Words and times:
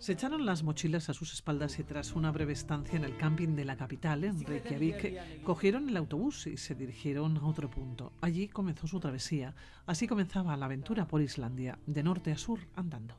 Se 0.00 0.12
echaron 0.12 0.46
las 0.46 0.62
mochilas 0.62 1.10
a 1.10 1.14
sus 1.14 1.34
espaldas 1.34 1.78
y 1.78 1.84
tras 1.84 2.14
una 2.14 2.32
breve 2.32 2.54
estancia 2.54 2.96
en 2.96 3.04
el 3.04 3.18
camping 3.18 3.54
de 3.54 3.66
la 3.66 3.76
capital, 3.76 4.24
en 4.24 4.42
Reykjavik, 4.42 5.42
cogieron 5.42 5.90
el 5.90 5.96
autobús 5.98 6.46
y 6.46 6.56
se 6.56 6.74
dirigieron 6.74 7.36
a 7.36 7.46
otro 7.46 7.68
punto. 7.68 8.14
Allí 8.22 8.48
comenzó 8.48 8.86
su 8.86 8.98
travesía. 8.98 9.54
Así 9.84 10.08
comenzaba 10.08 10.56
la 10.56 10.64
aventura 10.64 11.06
por 11.06 11.20
Islandia, 11.20 11.78
de 11.84 12.02
norte 12.02 12.32
a 12.32 12.38
sur, 12.38 12.60
andando. 12.76 13.14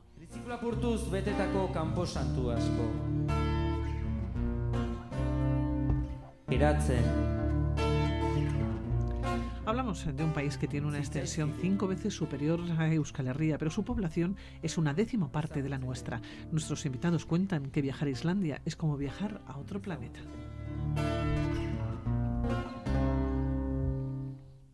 Hablamos 9.72 10.04
de 10.04 10.22
un 10.22 10.34
país 10.34 10.58
que 10.58 10.68
tiene 10.68 10.86
una 10.86 10.98
extensión 10.98 11.54
cinco 11.58 11.88
veces 11.88 12.12
superior 12.12 12.60
a 12.76 12.92
Euskal 12.92 13.28
Herria, 13.28 13.56
pero 13.56 13.70
su 13.70 13.84
población 13.84 14.36
es 14.62 14.76
una 14.76 14.92
décima 14.92 15.32
parte 15.32 15.62
de 15.62 15.70
la 15.70 15.78
nuestra. 15.78 16.20
Nuestros 16.50 16.84
invitados 16.84 17.24
cuentan 17.24 17.70
que 17.70 17.80
viajar 17.80 18.08
a 18.08 18.10
Islandia 18.10 18.60
es 18.66 18.76
como 18.76 18.98
viajar 18.98 19.40
a 19.46 19.56
otro 19.56 19.80
planeta. 19.80 20.20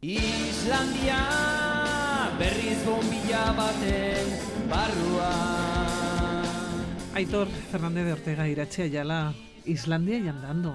Islandia, 0.01 1.29
berriz 2.37 2.85
bombilla 2.85 3.53
baten 3.53 4.27
barrua. 4.69 6.43
Aitor 7.15 7.47
Fernández 7.47 8.05
de 8.05 8.13
Ortega 8.15 8.49
Irache 8.49 8.83
Ayala, 8.83 9.33
Islandia 9.65 10.19
y 10.19 10.27
andando. 10.27 10.75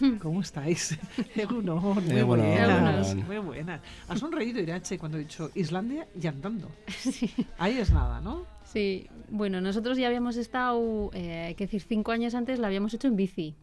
¿Cómo 0.20 0.40
estáis? 0.40 0.98
muy 1.36 2.22
buenas. 2.22 3.14
Muy 3.14 3.38
buenas. 3.38 3.80
Ha 4.08 4.16
sonreído 4.16 4.60
Irache 4.60 4.98
cuando 4.98 5.18
he 5.18 5.22
dicho 5.22 5.50
Islandia 5.54 6.06
y 6.20 6.26
andando. 6.26 6.70
Ahí 7.58 7.78
es 7.78 7.90
nada, 7.90 8.20
¿no? 8.20 8.46
Sí, 8.64 9.08
bueno, 9.30 9.60
nosotros 9.60 9.98
ya 9.98 10.08
habíamos 10.08 10.36
estado, 10.36 11.10
eh, 11.12 11.44
hay 11.46 11.54
que 11.54 11.64
decir, 11.64 11.82
cinco 11.82 12.12
años 12.12 12.34
antes 12.34 12.58
la 12.58 12.66
habíamos 12.66 12.94
hecho 12.94 13.08
en 13.08 13.16
bici. 13.16 13.54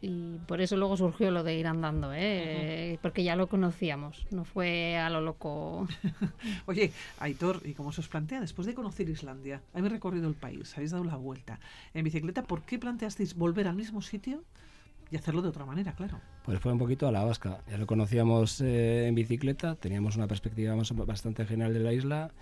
Y 0.00 0.38
por 0.46 0.60
eso 0.60 0.76
luego 0.76 0.98
surgió 0.98 1.30
lo 1.30 1.42
de 1.42 1.56
ir 1.56 1.66
andando, 1.66 2.12
¿eh? 2.14 2.98
porque 3.00 3.24
ya 3.24 3.36
lo 3.36 3.46
conocíamos, 3.46 4.26
no 4.30 4.44
fue 4.44 4.98
a 4.98 5.08
lo 5.08 5.22
loco. 5.22 5.88
Oye, 6.66 6.92
Aitor, 7.20 7.62
¿y 7.64 7.72
cómo 7.72 7.90
se 7.90 8.02
os 8.02 8.08
plantea 8.08 8.38
después 8.38 8.66
de 8.66 8.74
conocer 8.74 9.08
Islandia? 9.08 9.62
Habéis 9.72 9.92
recorrido 9.92 10.28
el 10.28 10.34
país, 10.34 10.74
habéis 10.76 10.90
dado 10.90 11.04
la 11.04 11.16
vuelta 11.16 11.58
en 11.94 12.04
bicicleta, 12.04 12.42
¿por 12.42 12.60
qué 12.64 12.78
planteasteis 12.78 13.34
volver 13.34 13.66
al 13.66 13.76
mismo 13.76 14.02
sitio? 14.02 14.44
Y 15.10 15.16
hacerlo 15.16 15.42
de 15.42 15.48
otra 15.48 15.64
manera, 15.64 15.92
claro. 15.92 16.20
Pues 16.44 16.60
fue 16.60 16.72
un 16.72 16.78
poquito 16.78 17.06
a 17.06 17.12
la 17.12 17.24
vasca. 17.24 17.60
Ya 17.70 17.78
lo 17.78 17.86
conocíamos 17.86 18.60
eh, 18.60 19.06
en 19.06 19.14
bicicleta, 19.14 19.74
teníamos 19.76 20.16
una 20.16 20.26
perspectiva 20.26 20.74
bastante 21.06 21.44
general 21.46 21.72
de 21.74 21.80
la 21.80 21.92
isla 21.92 22.32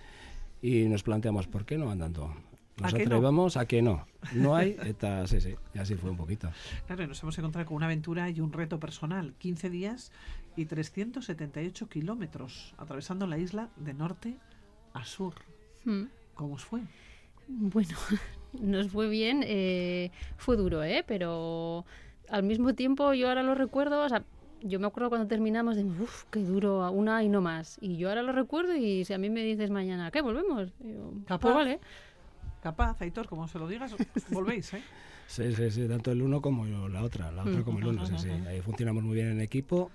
y 0.61 0.85
nos 0.85 1.03
planteamos, 1.03 1.47
¿por 1.47 1.65
qué 1.65 1.77
no 1.77 1.91
andando? 1.91 2.33
Nos 2.81 2.93
atrevamos 2.93 3.57
a 3.57 3.67
que 3.67 3.81
no. 3.81 4.07
No 4.33 4.55
hay, 4.55 4.77
eta, 4.83 5.27
sí, 5.27 5.39
sí, 5.41 5.55
y 5.73 5.77
así 5.77 5.95
fue 5.95 6.09
un 6.09 6.17
poquito. 6.17 6.49
Claro, 6.87 7.03
y 7.03 7.07
nos 7.07 7.21
hemos 7.21 7.37
encontrado 7.37 7.67
con 7.67 7.77
una 7.77 7.85
aventura 7.85 8.29
y 8.29 8.39
un 8.39 8.51
reto 8.51 8.79
personal. 8.79 9.33
15 9.37 9.69
días 9.69 10.11
y 10.55 10.65
378 10.65 11.87
kilómetros, 11.87 12.73
atravesando 12.77 13.27
la 13.27 13.37
isla 13.37 13.69
de 13.77 13.93
norte 13.93 14.37
a 14.93 15.05
sur. 15.05 15.35
Hmm. 15.85 16.05
¿Cómo 16.33 16.55
os 16.55 16.65
fue? 16.65 16.81
Bueno, 17.47 17.95
nos 18.59 18.89
fue 18.89 19.07
bien. 19.07 19.43
Eh, 19.45 20.11
fue 20.37 20.57
duro, 20.57 20.83
¿eh? 20.83 21.03
Pero 21.07 21.85
al 22.29 22.43
mismo 22.43 22.73
tiempo 22.73 23.13
yo 23.13 23.29
ahora 23.29 23.43
lo 23.43 23.55
recuerdo, 23.55 24.03
o 24.03 24.09
sea, 24.09 24.23
yo 24.61 24.79
me 24.79 24.87
acuerdo 24.87 25.09
cuando 25.09 25.27
terminamos 25.27 25.75
de, 25.75 25.83
uff, 25.83 26.23
qué 26.31 26.39
duro, 26.39 26.89
una 26.91 27.23
y 27.23 27.29
no 27.29 27.41
más. 27.41 27.77
Y 27.81 27.97
yo 27.97 28.09
ahora 28.09 28.23
lo 28.23 28.31
recuerdo 28.31 28.75
y 28.75 29.03
si 29.05 29.13
a 29.13 29.17
mí 29.17 29.29
me 29.29 29.43
dices 29.43 29.69
mañana, 29.69 30.09
¿qué? 30.09 30.21
¿Volvemos? 30.21 30.71
Pues 30.79 30.95
Capaz. 31.25 31.53
vale. 31.53 31.79
Capaz, 32.61 33.01
Aitor, 33.01 33.27
como 33.27 33.47
se 33.47 33.59
lo 33.59 33.67
digas, 33.67 33.93
volvéis, 34.29 34.73
¿eh? 34.73 34.81
Sí, 35.25 35.55
sí, 35.55 35.71
sí, 35.71 35.87
tanto 35.87 36.11
el 36.11 36.21
uno 36.21 36.41
como 36.41 36.65
la 36.65 37.01
otra, 37.01 37.31
la 37.31 37.43
otra 37.43 37.61
mm. 37.61 37.63
como 37.63 37.79
el 37.79 37.87
uno, 37.87 38.05
sí, 38.05 38.13
sí. 38.17 38.29
Ahí 38.45 38.61
funcionamos 38.61 39.03
muy 39.03 39.15
bien 39.15 39.29
en 39.29 39.41
equipo 39.41 39.89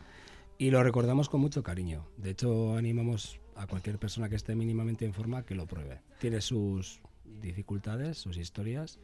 y 0.56 0.70
lo 0.70 0.82
recordamos 0.82 1.28
con 1.28 1.40
mucho 1.40 1.62
cariño. 1.62 2.06
De 2.16 2.30
hecho, 2.30 2.76
animamos 2.76 3.38
a 3.54 3.66
cualquier 3.66 3.98
persona 3.98 4.28
que 4.28 4.36
esté 4.36 4.54
mínimamente 4.54 5.04
en 5.04 5.12
forma 5.12 5.44
que 5.44 5.54
lo 5.54 5.66
pruebe. 5.66 6.00
Tiene 6.18 6.40
sus 6.40 7.00
dificultades, 7.40 8.18
sus 8.18 8.36
historias, 8.38 8.98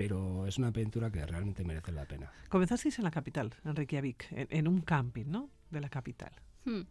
pero 0.00 0.46
es 0.46 0.56
una 0.56 0.68
aventura 0.68 1.10
que 1.10 1.26
realmente 1.26 1.62
merece 1.62 1.92
la 1.92 2.06
pena. 2.06 2.32
Comenzasteis 2.48 2.98
en 2.98 3.04
la 3.04 3.10
capital, 3.10 3.52
en 3.66 3.76
Reykjavik, 3.76 4.28
en, 4.30 4.66
un 4.66 4.80
camping, 4.80 5.26
¿no? 5.26 5.50
De 5.70 5.78
la 5.78 5.90
capital. 5.90 6.32
Hmm. 6.64 6.84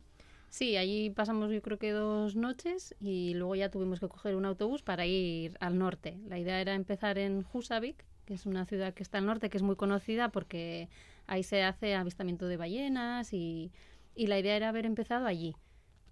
Sí, 0.49 0.77
allí 0.77 1.09
pasamos 1.09 1.51
yo 1.51 1.59
creo 1.63 1.79
que 1.79 1.91
dos 1.91 2.35
noches 2.35 2.95
y 2.99 3.33
luego 3.33 3.55
ya 3.55 3.71
tuvimos 3.71 3.99
que 3.99 4.07
coger 4.07 4.35
un 4.35 4.45
autobús 4.45 4.83
para 4.83 5.07
ir 5.07 5.57
al 5.59 5.79
norte. 5.79 6.19
La 6.27 6.37
idea 6.37 6.61
era 6.61 6.75
empezar 6.75 7.17
en 7.17 7.43
Husavik, 7.51 8.05
que 8.25 8.35
es 8.35 8.45
una 8.45 8.65
ciudad 8.67 8.93
que 8.93 9.01
está 9.01 9.17
al 9.17 9.25
norte, 9.25 9.49
que 9.49 9.57
es 9.57 9.63
muy 9.63 9.75
conocida 9.75 10.29
porque 10.29 10.87
ahí 11.25 11.41
se 11.41 11.63
hace 11.63 11.95
avistamiento 11.95 12.47
de 12.47 12.57
ballenas 12.57 13.33
y, 13.33 13.71
y 14.13 14.27
la 14.27 14.37
idea 14.37 14.55
era 14.55 14.69
haber 14.69 14.85
empezado 14.85 15.25
allí. 15.25 15.55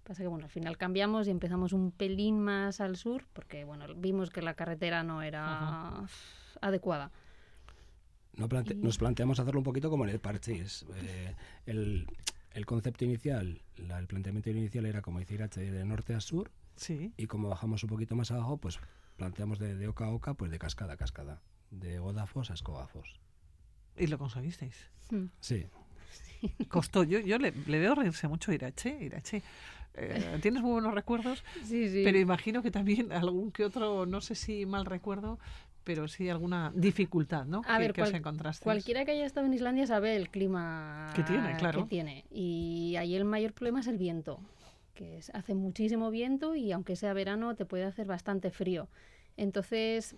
Pasa 0.02 0.22
que 0.24 0.28
bueno, 0.28 0.46
al 0.46 0.50
final 0.50 0.76
cambiamos 0.76 1.28
y 1.28 1.30
empezamos 1.30 1.72
un 1.72 1.92
pelín 1.92 2.40
más 2.40 2.80
al 2.80 2.96
sur 2.96 3.24
porque 3.34 3.64
bueno, 3.64 3.86
vimos 3.94 4.30
que 4.30 4.42
la 4.42 4.54
carretera 4.54 5.04
no 5.04 5.22
era 5.22 6.08
adecuada. 6.60 7.10
Nos 8.76 8.98
planteamos 8.98 9.40
hacerlo 9.40 9.60
un 9.60 9.64
poquito 9.64 9.90
como 9.90 10.04
en 10.04 10.10
el 10.10 10.20
parche 10.20 10.64
Eh, 10.96 11.34
el, 11.66 12.06
el, 12.52 12.66
concepto 12.66 13.04
inicial, 13.04 13.60
el 13.76 14.06
planteamiento 14.06 14.50
inicial 14.50 14.86
era 14.86 15.02
como 15.02 15.18
decir 15.18 15.42
H 15.42 15.60
de 15.60 15.84
norte 15.84 16.14
a 16.14 16.20
sur. 16.20 16.50
Sí. 16.76 17.12
Y 17.16 17.26
como 17.26 17.48
bajamos 17.48 17.82
un 17.82 17.88
poquito 17.88 18.14
más 18.14 18.30
abajo, 18.30 18.56
pues 18.58 18.78
planteamos 19.16 19.58
de, 19.58 19.74
de 19.74 19.88
oca 19.88 20.06
a 20.06 20.10
oca, 20.10 20.34
pues 20.34 20.52
de 20.52 20.58
cascada 20.58 20.94
a 20.94 20.96
cascada. 20.96 21.42
De 21.70 21.98
godafos 21.98 22.50
a 22.50 22.54
escogafos. 22.54 23.18
¿Y 23.96 24.06
lo 24.06 24.18
conseguisteis? 24.18 24.88
Hmm. 25.10 25.26
Sí. 25.40 25.66
Costó, 26.68 27.02
yo, 27.02 27.18
yo 27.18 27.38
le, 27.38 27.50
veo 27.50 27.94
reírse 27.94 28.28
mucho 28.28 28.50
a 28.50 28.54
Irache. 28.54 28.96
Irache, 29.00 29.42
eh, 29.94 30.38
tienes 30.40 30.62
muy 30.62 30.72
buenos 30.72 30.94
recuerdos, 30.94 31.42
sí, 31.64 31.88
sí. 31.88 32.02
pero 32.04 32.18
imagino 32.18 32.62
que 32.62 32.70
también 32.70 33.12
algún 33.12 33.50
que 33.50 33.64
otro, 33.64 34.06
no 34.06 34.20
sé 34.20 34.34
si 34.34 34.64
mal 34.64 34.86
recuerdo, 34.86 35.38
pero 35.88 36.06
sí 36.06 36.28
alguna 36.28 36.70
dificultad, 36.74 37.46
¿no? 37.46 37.62
A 37.66 37.78
ver, 37.78 37.98
os 37.98 38.12
encontraste. 38.12 38.62
Cualquiera 38.62 39.06
que 39.06 39.12
haya 39.12 39.24
estado 39.24 39.46
en 39.46 39.54
Islandia 39.54 39.86
sabe 39.86 40.16
el 40.16 40.28
clima 40.28 41.10
que 41.16 41.22
tiene, 41.22 41.56
claro. 41.56 41.84
Que 41.84 41.88
tiene. 41.88 42.26
Y 42.30 42.94
ahí 42.98 43.14
el 43.14 43.24
mayor 43.24 43.54
problema 43.54 43.80
es 43.80 43.86
el 43.86 43.96
viento, 43.96 44.38
que 44.92 45.18
hace 45.32 45.54
muchísimo 45.54 46.10
viento 46.10 46.54
y 46.54 46.72
aunque 46.72 46.94
sea 46.94 47.14
verano 47.14 47.54
te 47.54 47.64
puede 47.64 47.84
hacer 47.84 48.06
bastante 48.06 48.50
frío. 48.50 48.90
Entonces, 49.38 50.14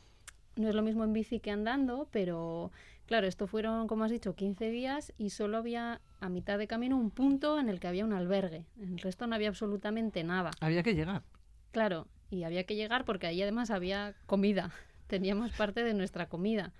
no 0.56 0.68
es 0.68 0.74
lo 0.74 0.82
mismo 0.82 1.04
en 1.04 1.12
bici 1.12 1.38
que 1.38 1.52
andando, 1.52 2.08
pero 2.10 2.72
claro, 3.06 3.28
esto 3.28 3.46
fueron, 3.46 3.86
como 3.86 4.02
has 4.02 4.10
dicho, 4.10 4.34
15 4.34 4.70
días 4.70 5.12
y 5.18 5.30
solo 5.30 5.56
había 5.56 6.00
a 6.18 6.28
mitad 6.28 6.58
de 6.58 6.66
camino 6.66 6.96
un 6.96 7.12
punto 7.12 7.60
en 7.60 7.68
el 7.68 7.78
que 7.78 7.86
había 7.86 8.04
un 8.04 8.12
albergue. 8.12 8.66
En 8.76 8.94
el 8.94 8.98
resto 8.98 9.28
no 9.28 9.36
había 9.36 9.50
absolutamente 9.50 10.24
nada. 10.24 10.50
Había 10.58 10.82
que 10.82 10.96
llegar. 10.96 11.22
Claro, 11.70 12.08
y 12.28 12.42
había 12.42 12.64
que 12.64 12.74
llegar 12.74 13.04
porque 13.04 13.28
ahí 13.28 13.40
además 13.40 13.70
había 13.70 14.16
comida 14.26 14.72
teníamos 15.10 15.50
parte 15.52 15.82
de 15.82 15.92
nuestra 15.92 16.28
comida. 16.28 16.72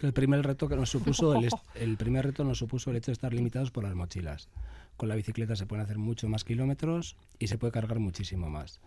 el 0.00 0.12
primer 0.12 0.44
reto 0.44 0.68
que 0.68 0.74
nos 0.74 0.90
supuso 0.90 1.34
el, 1.34 1.48
el, 1.74 1.96
primer 1.96 2.24
reto 2.24 2.42
nos 2.42 2.58
supuso 2.58 2.90
el 2.90 2.96
hecho 2.96 3.10
de 3.10 3.12
estar 3.12 3.32
limitados 3.32 3.70
por 3.70 3.84
las 3.84 3.94
mochilas. 3.94 4.48
Con 4.96 5.08
la 5.08 5.14
bicicleta 5.14 5.54
se 5.54 5.66
pueden 5.66 5.84
hacer 5.84 5.98
mucho 5.98 6.28
más 6.28 6.44
kilómetros 6.44 7.16
y 7.38 7.48
se 7.48 7.58
puede 7.58 7.72
cargar 7.72 7.98
muchísimo 7.98 8.48
más. 8.48 8.80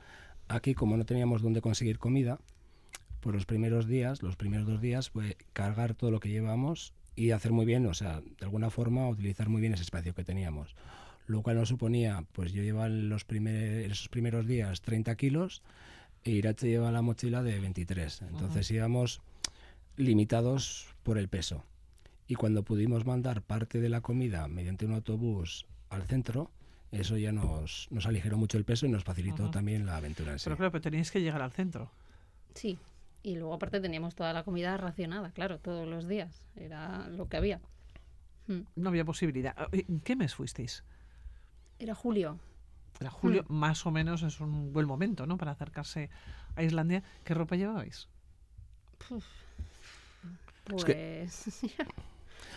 Aquí, 0.47 0.73
como 0.73 0.97
no 0.97 1.05
teníamos 1.05 1.41
dónde 1.41 1.61
conseguir 1.61 1.99
comida, 1.99 2.39
pues 3.21 3.35
los 3.35 3.45
primeros 3.45 3.87
días, 3.87 4.23
los 4.23 4.35
primeros 4.35 4.65
dos 4.65 4.81
días, 4.81 5.09
fue 5.11 5.37
cargar 5.53 5.93
todo 5.93 6.09
lo 6.09 6.19
que 6.19 6.29
llevamos 6.29 6.93
y 7.15 7.31
hacer 7.31 7.51
muy 7.51 7.65
bien, 7.65 7.85
o 7.85 7.93
sea, 7.93 8.21
de 8.21 8.45
alguna 8.45 8.69
forma 8.69 9.07
utilizar 9.09 9.49
muy 9.49 9.61
bien 9.61 9.73
ese 9.73 9.83
espacio 9.83 10.15
que 10.15 10.23
teníamos. 10.23 10.75
Lo 11.27 11.41
cual 11.41 11.57
nos 11.57 11.69
suponía, 11.69 12.23
pues 12.31 12.53
yo 12.53 12.63
llevaba 12.63 12.87
los 12.87 13.25
primer, 13.25 13.91
esos 13.91 14.07
primeros 14.07 14.47
días 14.47 14.81
30 14.81 15.15
kilos 15.15 15.61
e 16.27 16.31
Irache 16.31 16.67
lleva 16.67 16.91
la 16.91 17.01
mochila 17.01 17.41
de 17.41 17.57
23. 17.57 18.23
Entonces 18.23 18.69
íbamos 18.69 19.21
limitados 19.95 20.87
por 21.03 21.17
el 21.17 21.29
peso. 21.29 21.63
Y 22.27 22.35
cuando 22.35 22.63
pudimos 22.63 23.05
mandar 23.05 23.41
parte 23.41 23.79
de 23.79 23.87
la 23.87 24.01
comida 24.01 24.49
mediante 24.49 24.85
un 24.85 24.93
autobús 24.93 25.65
al 25.89 26.03
centro, 26.03 26.51
eso 26.91 27.17
ya 27.17 27.31
nos, 27.31 27.87
nos 27.91 28.05
aligeró 28.07 28.37
mucho 28.37 28.57
el 28.57 28.65
peso 28.65 28.85
y 28.85 28.89
nos 28.89 29.05
facilitó 29.05 29.49
también 29.49 29.85
la 29.85 29.95
aventura 29.95 30.33
en 30.33 30.39
sí. 30.39 30.43
Pero 30.43 30.57
claro, 30.57 30.71
pero 30.73 30.81
teníais 30.81 31.11
que 31.11 31.21
llegar 31.21 31.41
al 31.41 31.53
centro. 31.53 31.89
Sí, 32.53 32.77
y 33.23 33.35
luego 33.35 33.53
aparte 33.53 33.79
teníamos 33.79 34.13
toda 34.13 34.33
la 34.33 34.43
comida 34.43 34.75
racionada, 34.75 35.31
claro, 35.31 35.59
todos 35.59 35.87
los 35.87 36.09
días. 36.09 36.45
Era 36.57 37.07
lo 37.07 37.29
que 37.29 37.37
había. 37.37 37.61
Hmm. 38.47 38.63
No 38.75 38.89
había 38.89 39.05
posibilidad. 39.05 39.55
¿En 39.71 40.01
qué 40.01 40.17
mes 40.17 40.35
fuisteis? 40.35 40.83
Era 41.79 41.95
julio. 41.95 42.37
Era 42.99 43.09
julio, 43.09 43.45
hmm. 43.47 43.53
más 43.53 43.85
o 43.85 43.91
menos 43.91 44.23
es 44.23 44.39
un 44.39 44.73
buen 44.73 44.87
momento, 44.87 45.25
¿no? 45.25 45.37
Para 45.37 45.51
acercarse 45.51 46.09
a 46.55 46.63
Islandia. 46.63 47.03
¿Qué 47.23 47.33
ropa 47.33 47.55
llevabais? 47.55 48.07
Pues... 49.07 49.23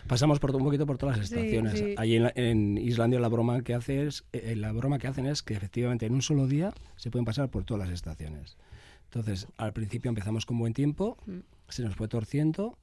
pasamos 0.09 0.41
por 0.41 0.55
un 0.57 0.65
poquito 0.65 0.87
por 0.87 0.99
todas 0.99 1.19
las 1.19 1.31
estaciones. 1.31 1.97
Allí 1.97 2.17
en, 2.17 2.79
Islandia 2.79 3.21
la 3.21 3.29
broma 3.29 3.63
que 3.63 3.75
hace 3.75 4.07
es, 4.07 4.25
eh, 4.33 4.57
la 4.57 4.73
broma 4.73 4.99
que 4.99 5.07
hacen 5.07 5.27
es 5.27 5.43
que 5.43 5.55
efectivamente 5.55 6.07
en 6.07 6.15
un 6.15 6.23
solo 6.23 6.47
día 6.47 6.73
se 6.97 7.11
pueden 7.11 7.25
pasar 7.25 7.49
por 7.51 7.65
todas 7.65 7.87
las 7.87 7.95
estaciones. 7.95 8.57
Entonces, 9.05 9.49
al 9.57 9.73
principio 9.73 10.09
empezamos 10.09 10.47
con 10.47 10.59
buen 10.59 10.73
tiempo, 10.75 11.17
Mm. 11.27 11.41
se 11.69 11.83
nos 11.83 11.95
fue 11.97 12.09
torciendo 12.09 12.79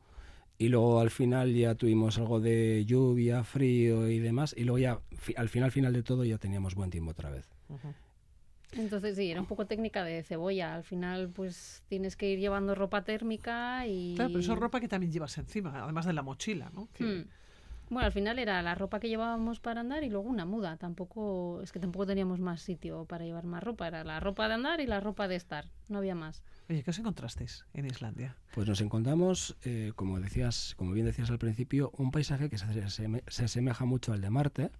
y 0.59 0.69
luego 0.69 0.99
al 0.99 1.09
final 1.11 1.53
ya 1.53 1.75
tuvimos 1.75 2.17
algo 2.17 2.39
de 2.39 2.83
lluvia, 2.85 3.43
frío 3.43 4.09
y 4.09 4.19
demás 4.19 4.53
y 4.57 4.63
luego 4.63 4.79
ya 4.79 4.99
fi- 5.15 5.35
al 5.37 5.49
final 5.49 5.71
final 5.71 5.93
de 5.93 6.03
todo 6.03 6.23
ya 6.25 6.37
teníamos 6.37 6.73
buen 6.75 6.89
tiempo 6.89 7.11
otra 7.11 7.29
vez. 7.29 7.47
Entonces 8.73 9.15
sí, 9.15 9.31
era 9.31 9.39
un 9.39 9.47
poco 9.47 9.65
técnica 9.65 10.03
de 10.03 10.23
cebolla. 10.23 10.75
Al 10.75 10.83
final, 10.83 11.29
pues 11.29 11.83
tienes 11.87 12.15
que 12.15 12.29
ir 12.31 12.39
llevando 12.39 12.75
ropa 12.75 13.03
térmica 13.03 13.87
y... 13.87 14.15
Claro, 14.15 14.29
pero 14.31 14.39
eso 14.41 14.53
es 14.53 14.59
ropa 14.59 14.79
que 14.81 14.87
también 14.89 15.11
llevas 15.11 15.37
encima, 15.37 15.83
además 15.83 16.05
de 16.05 16.13
la 16.13 16.21
mochila, 16.21 16.69
¿no? 16.73 16.89
Que- 16.93 17.03
Mm. 17.05 17.25
Bueno, 17.89 18.05
al 18.05 18.11
final 18.11 18.37
era 18.37 18.61
la 18.61 18.75
ropa 18.75 18.99
que 18.99 19.07
llevábamos 19.07 19.59
para 19.61 19.79
andar 19.79 20.03
y 20.03 20.09
luego 20.09 20.27
una 20.29 20.45
muda. 20.45 20.75
Tampoco, 20.77 21.61
es 21.61 21.71
que 21.71 21.79
tampoco 21.79 22.05
teníamos 22.05 22.39
más 22.39 22.61
sitio 22.61 23.05
para 23.05 23.23
llevar 23.23 23.45
más 23.45 23.63
ropa. 23.63 23.87
Era 23.87 24.03
la 24.03 24.19
ropa 24.19 24.47
de 24.47 24.55
andar 24.55 24.81
y 24.81 24.87
la 24.87 24.99
ropa 24.99 25.27
de 25.29 25.35
estar. 25.35 25.65
No 25.87 25.99
había 25.99 26.13
más. 26.13 26.43
Oye, 26.69 26.83
¿qué 26.83 26.89
os 26.89 26.99
encontrasteis 26.99 27.65
en 27.73 27.85
Islandia? 27.85 28.35
Pues 28.53 28.67
nos 28.67 28.81
encontramos, 28.81 29.55
eh, 29.63 29.93
como 29.95 30.19
decías, 30.19 30.75
como 30.75 30.91
bien 30.91 31.05
decías 31.05 31.29
al 31.29 31.39
principio, 31.39 31.91
un 31.97 32.11
paisaje 32.11 32.49
que 32.49 32.57
se, 32.57 32.65
aseme- 32.65 33.23
se 33.27 33.45
asemeja 33.45 33.85
mucho 33.85 34.11
al 34.11 34.19
de 34.19 34.29
Marte, 34.29 34.71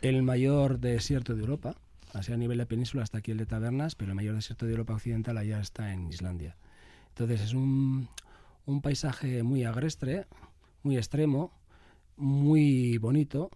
el 0.00 0.22
mayor 0.22 0.78
desierto 0.78 1.34
de 1.34 1.40
Europa, 1.40 1.74
así 2.12 2.32
a 2.32 2.36
nivel 2.36 2.58
de 2.58 2.66
península 2.66 3.02
hasta 3.02 3.18
aquí 3.18 3.32
el 3.32 3.38
de 3.38 3.46
Tabernas, 3.46 3.96
pero 3.96 4.12
el 4.12 4.14
mayor 4.14 4.36
desierto 4.36 4.66
de 4.66 4.72
Europa 4.72 4.94
occidental 4.94 5.36
allá 5.36 5.60
está 5.60 5.92
en 5.92 6.08
Islandia. 6.08 6.56
Entonces 7.08 7.40
es 7.40 7.54
un, 7.54 8.08
un 8.66 8.82
paisaje 8.82 9.42
muy 9.42 9.64
agrestre, 9.64 10.26
muy 10.84 10.96
extremo, 10.96 11.52
muy 12.18 12.98
bonito, 12.98 13.50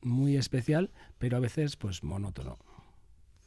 muy 0.00 0.36
especial, 0.36 0.90
pero 1.18 1.36
a 1.36 1.40
veces 1.40 1.76
pues 1.76 2.02
monótono. 2.02 2.58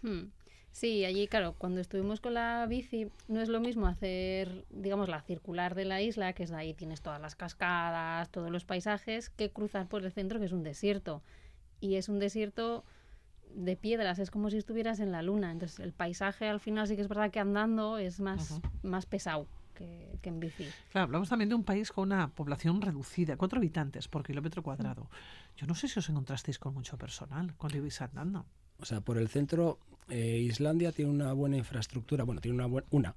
Hmm. 0.01 0.29
Sí, 0.71 1.05
allí, 1.05 1.27
claro, 1.29 1.55
cuando 1.57 1.79
estuvimos 1.79 2.19
con 2.19 2.33
la 2.33 2.65
bici, 2.67 3.07
no 3.29 3.41
es 3.41 3.47
lo 3.47 3.61
mismo 3.61 3.87
hacer, 3.87 4.65
digamos, 4.69 5.07
la 5.07 5.21
circular 5.21 5.73
de 5.73 5.85
la 5.85 6.01
isla, 6.01 6.33
que 6.33 6.43
es 6.43 6.49
de 6.49 6.57
ahí 6.57 6.73
tienes 6.73 7.01
todas 7.01 7.21
las 7.21 7.35
cascadas, 7.35 8.29
todos 8.29 8.51
los 8.51 8.65
paisajes, 8.65 9.29
que 9.29 9.51
cruzar 9.51 9.87
por 9.87 10.03
el 10.03 10.11
centro, 10.11 10.37
que 10.37 10.47
es 10.47 10.51
un 10.51 10.63
desierto. 10.63 11.23
Y 11.79 11.95
es 11.95 12.09
un 12.09 12.19
desierto 12.19 12.83
de 13.53 13.77
piedras, 13.77 14.19
es 14.19 14.31
como 14.31 14.49
si 14.49 14.57
estuvieras 14.57 14.99
en 14.99 15.13
la 15.13 15.21
luna. 15.21 15.53
Entonces, 15.53 15.79
el 15.79 15.93
paisaje 15.93 16.49
al 16.49 16.59
final 16.59 16.87
sí 16.87 16.97
que 16.97 17.03
es 17.03 17.07
verdad 17.07 17.31
que 17.31 17.39
andando 17.39 17.97
es 17.97 18.19
más, 18.19 18.51
Ujú. 18.51 18.61
más 18.83 19.05
pesado 19.05 19.47
que, 19.75 20.17
que 20.21 20.29
en 20.29 20.39
bici. 20.39 20.65
Claro, 20.91 21.05
hablamos 21.05 21.29
también 21.29 21.49
de 21.49 21.55
un 21.55 21.63
país 21.63 21.91
con 21.91 22.11
una 22.11 22.29
población 22.29 22.81
reducida, 22.81 23.37
cuatro 23.37 23.59
habitantes 23.59 24.07
por 24.07 24.23
kilómetro 24.23 24.63
cuadrado. 24.63 25.09
Yo 25.55 25.67
no 25.67 25.75
sé 25.75 25.87
si 25.87 25.99
os 25.99 26.09
encontrasteis 26.09 26.57
con 26.57 26.73
mucho 26.73 26.97
personal 26.97 27.53
cuando 27.55 27.77
ibais 27.77 28.01
andando. 28.01 28.45
O 28.79 28.85
sea, 28.85 29.01
por 29.01 29.17
el 29.17 29.29
centro, 29.29 29.79
eh, 30.09 30.39
Islandia 30.39 30.91
tiene 30.91 31.11
una 31.11 31.33
buena 31.33 31.57
infraestructura, 31.57 32.23
bueno, 32.23 32.41
tiene 32.41 32.55
una 32.55 32.65
buena, 32.65 32.87
una, 32.91 33.15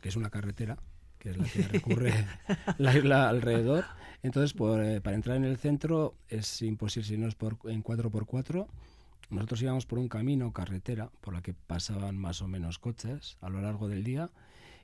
que 0.00 0.08
es 0.08 0.16
una 0.16 0.30
carretera, 0.30 0.78
que 1.18 1.30
es 1.30 1.36
la 1.36 1.44
que 1.44 1.62
recorre 1.62 2.12
la 2.78 2.96
isla 2.96 3.28
alrededor. 3.28 3.84
Entonces, 4.22 4.52
por, 4.52 4.82
eh, 4.82 5.00
para 5.00 5.16
entrar 5.16 5.36
en 5.36 5.44
el 5.44 5.56
centro 5.56 6.14
es 6.28 6.62
imposible 6.62 7.08
si 7.08 7.16
no 7.16 7.26
es 7.26 7.34
por, 7.34 7.58
en 7.64 7.82
4x4. 7.82 8.66
Nosotros 9.30 9.62
íbamos 9.62 9.86
por 9.86 9.98
un 9.98 10.08
camino, 10.08 10.52
carretera, 10.52 11.10
por 11.20 11.34
la 11.34 11.42
que 11.42 11.54
pasaban 11.54 12.18
más 12.18 12.42
o 12.42 12.48
menos 12.48 12.78
coches 12.78 13.36
a 13.40 13.48
lo 13.48 13.60
largo 13.60 13.88
del 13.88 14.02
día. 14.02 14.30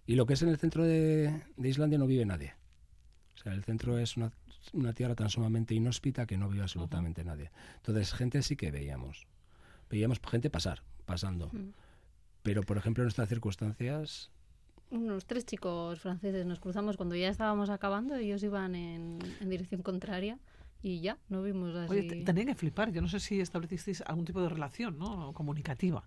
Y 0.07 0.15
lo 0.15 0.27
que 0.27 0.35
es 0.35 0.43
en 0.43 0.49
el 0.49 0.59
centro 0.59 0.85
de, 0.85 1.43
de 1.57 1.69
Islandia 1.69 1.99
no 1.99 2.07
vive 2.07 2.25
nadie. 2.25 2.55
O 3.35 3.39
sea, 3.39 3.53
el 3.53 3.65
centro 3.65 3.99
es 3.99 4.17
una, 4.17 4.33
una 4.73 4.93
tierra 4.93 5.15
tan 5.15 5.31
sumamente 5.31 5.75
inhóspita 5.75 6.27
que 6.27 6.37
no 6.37 6.49
vive 6.49 6.63
absolutamente 6.63 7.25
nadie. 7.25 7.51
Entonces, 7.77 8.13
gente 8.13 8.43
sí 8.43 8.57
que 8.57 8.71
veíamos. 8.71 9.27
Veíamos 9.91 10.21
gente 10.29 10.51
pasar, 10.51 10.83
pasando. 11.05 11.49
Mm. 11.53 11.73
Pero, 12.43 12.63
por 12.63 12.79
ejemplo, 12.79 13.03
en 13.03 13.07
nuestras 13.07 13.29
circunstancias, 13.29 14.31
Unos 14.91 15.27
tres 15.27 15.45
chicos 15.45 16.01
franceses 16.01 16.47
nos 16.47 16.61
cruzamos 16.61 16.97
cuando 16.97 17.17
ya 17.17 17.29
estábamos 17.29 17.71
acabando, 17.71 18.15
ellos 18.15 18.43
iban 18.43 18.75
en, 18.77 19.19
en 19.41 19.51
dirección 19.51 19.83
contraria 19.83 20.39
y 20.87 21.01
ya, 21.01 21.19
no 21.29 21.43
vimos 21.43 21.75
así. 21.75 21.91
Oye, 21.91 22.03
te- 22.05 22.23
tenía 22.23 22.45
que 22.47 22.55
flipar. 22.55 22.93
Yo 22.93 23.03
no 23.03 23.09
sé 23.09 23.19
si 23.19 23.41
establecisteis 23.41 24.03
algún 24.07 24.25
tipo 24.25 24.41
de 24.41 24.49
relación 24.49 24.99
¿no? 25.01 25.33
comunicativa 25.33 26.05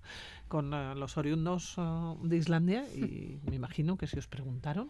con 0.47 0.73
eh, 0.73 0.95
los 0.95 1.17
oriundos 1.17 1.75
eh, 1.77 1.81
de 2.23 2.37
Islandia 2.37 2.85
y 2.95 3.39
me 3.49 3.55
imagino 3.57 3.97
que 3.97 4.07
si 4.07 4.17
os 4.17 4.27
preguntaron, 4.27 4.89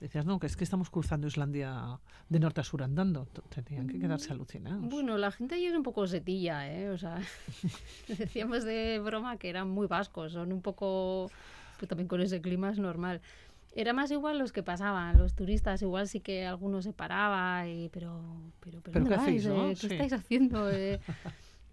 decías, 0.00 0.26
no, 0.26 0.40
que 0.40 0.48
es 0.48 0.56
que 0.56 0.64
estamos 0.64 0.90
cruzando 0.90 1.28
Islandia 1.28 2.00
de 2.28 2.40
norte 2.40 2.60
a 2.60 2.64
sur 2.64 2.82
andando. 2.82 3.28
Tenían 3.54 3.86
que 3.86 4.00
quedarse 4.00 4.32
alucinados. 4.32 4.80
Bueno, 4.88 5.16
la 5.16 5.30
gente 5.30 5.54
allí 5.54 5.66
es 5.66 5.76
un 5.76 5.84
poco 5.84 6.08
setilla, 6.08 6.68
¿eh? 6.68 6.90
O 6.90 6.98
sea, 6.98 7.20
decíamos 8.08 8.64
de 8.64 8.98
broma 8.98 9.36
que 9.36 9.48
eran 9.48 9.70
muy 9.70 9.86
vascos, 9.86 10.32
son 10.32 10.52
un 10.52 10.60
poco, 10.60 11.30
pues 11.78 11.88
también 11.88 12.08
con 12.08 12.20
ese 12.20 12.40
clima 12.40 12.70
es 12.70 12.78
normal. 12.80 13.20
Era 13.76 13.92
más 13.92 14.10
igual 14.12 14.38
los 14.38 14.52
que 14.52 14.62
pasaban, 14.62 15.18
los 15.18 15.34
turistas, 15.34 15.82
igual 15.82 16.06
sí 16.06 16.20
que 16.20 16.46
algunos 16.46 16.84
se 16.84 16.92
paraba, 16.92 17.66
y, 17.66 17.88
pero, 17.88 18.22
pero, 18.60 18.80
pero, 18.80 18.92
¿Pero 18.92 19.04
¿dónde 19.04 19.08
qué 19.10 19.14
hacéis, 19.20 19.46
no? 19.46 19.70
eh? 19.70 19.74
¿Qué 19.74 19.88
Sí. 19.88 19.94
estáis 19.94 20.12
haciendo? 20.12 20.70
eh? 20.70 21.00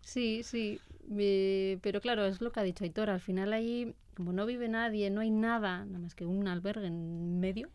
Sí, 0.01 0.41
sí, 0.43 0.79
eh, 1.17 1.77
pero 1.81 2.01
claro, 2.01 2.25
es 2.25 2.41
lo 2.41 2.51
que 2.51 2.59
ha 2.59 2.63
dicho 2.63 2.83
Aitor, 2.83 3.11
al 3.11 3.19
final 3.19 3.53
allí, 3.53 3.93
como 4.15 4.33
no 4.33 4.47
vive 4.47 4.67
nadie, 4.67 5.11
no 5.11 5.21
hay 5.21 5.29
nada, 5.29 5.85
nada 5.85 5.99
más 5.99 6.15
que 6.15 6.25
un 6.25 6.47
albergue 6.47 6.87
en 6.87 7.39
medio, 7.39 7.69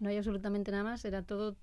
no 0.00 0.10
hay 0.10 0.18
absolutamente 0.18 0.70
nada 0.70 0.84
más, 0.84 1.04
era 1.06 1.22
todo 1.22 1.56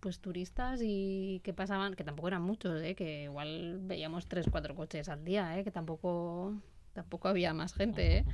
pues 0.00 0.20
turistas 0.20 0.80
y 0.82 1.40
que 1.44 1.54
pasaban, 1.54 1.94
que 1.94 2.04
tampoco 2.04 2.28
eran 2.28 2.42
muchos, 2.42 2.82
¿eh? 2.82 2.94
que 2.94 3.22
igual 3.24 3.78
veíamos 3.80 4.26
tres, 4.26 4.46
cuatro 4.50 4.74
coches 4.74 5.08
al 5.08 5.24
día, 5.24 5.58
¿eh? 5.58 5.64
que 5.64 5.70
tampoco, 5.70 6.52
tampoco 6.92 7.28
había 7.28 7.54
más 7.54 7.72
gente, 7.72 8.18
¿eh? 8.18 8.24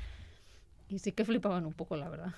Y 0.90 0.98
sí 0.98 1.12
que 1.12 1.24
flipaban 1.24 1.64
un 1.66 1.72
poco, 1.72 1.96
la 1.96 2.08
verdad. 2.08 2.34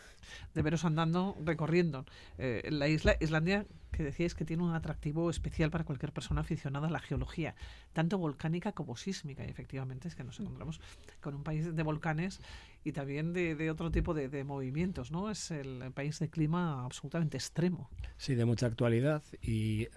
de 0.54 0.62
veros 0.62 0.84
andando, 0.84 1.37
recorriendo 1.44 2.04
eh, 2.38 2.69
la 2.70 2.88
isla, 2.88 3.16
Islandia, 3.20 3.66
que 3.90 4.02
decíais 4.02 4.34
que 4.34 4.44
tiene 4.44 4.62
un 4.62 4.75
atractivo 4.75 5.31
especial 5.31 5.70
para 5.70 5.84
cualquier 5.84 6.12
persona 6.12 6.43
aficionada 6.43 6.88
a 6.88 6.90
la 6.90 7.00
geología, 7.00 7.54
tanto 7.93 8.19
volcánica 8.19 8.72
como 8.72 8.96
sísmica. 8.96 9.44
Y 9.44 9.50
efectivamente 9.50 10.08
es 10.08 10.14
que 10.14 10.25
nos 10.25 10.38
encontramos 10.40 10.81
con 11.20 11.34
un 11.34 11.43
país 11.43 11.75
de 11.75 11.82
volcanes 11.82 12.40
y 12.84 12.93
también 12.93 13.32
de, 13.32 13.54
de 13.54 13.70
otro 13.70 13.90
tipo 13.90 14.14
de, 14.14 14.28
de 14.28 14.44
movimientos, 14.44 15.10
¿no? 15.10 15.31
Es 15.31 15.50
el, 15.50 15.82
país 15.93 16.19
de 16.19 16.28
clima 16.28 16.84
absolutamente 16.84 17.37
extremo. 17.37 17.90
sí, 18.16 18.35
de 18.35 18.44
mucha 18.44 18.66
actualidad. 18.66 19.23
Y 19.42 19.88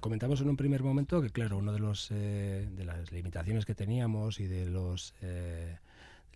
comentamos 0.00 0.40
en 0.40 0.48
un 0.48 0.56
primer 0.56 0.82
momento 0.82 1.20
que, 1.20 1.30
claro, 1.30 1.58
uno 1.58 1.72
de 1.72 1.78
los 1.78 2.10
eh, 2.10 2.68
de 2.74 2.84
las 2.84 3.12
limitaciones 3.12 3.64
que 3.64 3.74
teníamos 3.74 4.40
y 4.40 4.46
de 4.46 4.66
los 4.66 5.14
eh, 5.20 5.76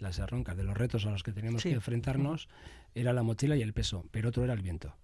las 0.00 0.19
arroncas, 0.21 0.57
de 0.57 0.64
los 0.64 0.76
retos 0.76 1.07
a 1.07 1.11
los 1.11 1.23
que 1.23 1.33
teníamos 1.33 1.62
Sí. 1.62 1.69
que 1.71 1.75
enfrentarnos, 1.76 2.49
era 2.95 3.12
la 3.12 3.23
mochila 3.23 3.57
y 3.57 3.62
el 3.62 3.73
peso, 3.73 4.04
pero 4.11 4.28
otro 4.30 4.45
era 4.45 4.52
el 4.54 4.62
viento. 4.62 4.95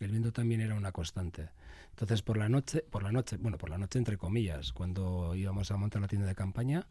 El 0.00 0.10
viento 0.10 0.32
también 0.32 0.60
era 0.60 0.74
una 0.74 0.92
constante. 0.92 1.48
Entonces, 1.90 2.20
por 2.22 2.36
la 2.36 2.48
noche, 2.48 2.84
por 2.90 3.02
la 3.02 3.12
noche, 3.12 3.38
bueno, 3.38 3.56
por 3.56 3.70
la 3.70 3.78
noche 3.78 3.98
entre 3.98 4.18
comillas, 4.18 4.72
cuando 4.72 5.34
íbamos 5.34 5.70
a 5.70 5.76
montar 5.78 6.02
la 6.02 6.08
tienda 6.08 6.26
de 6.26 6.34
campaña, 6.34 6.86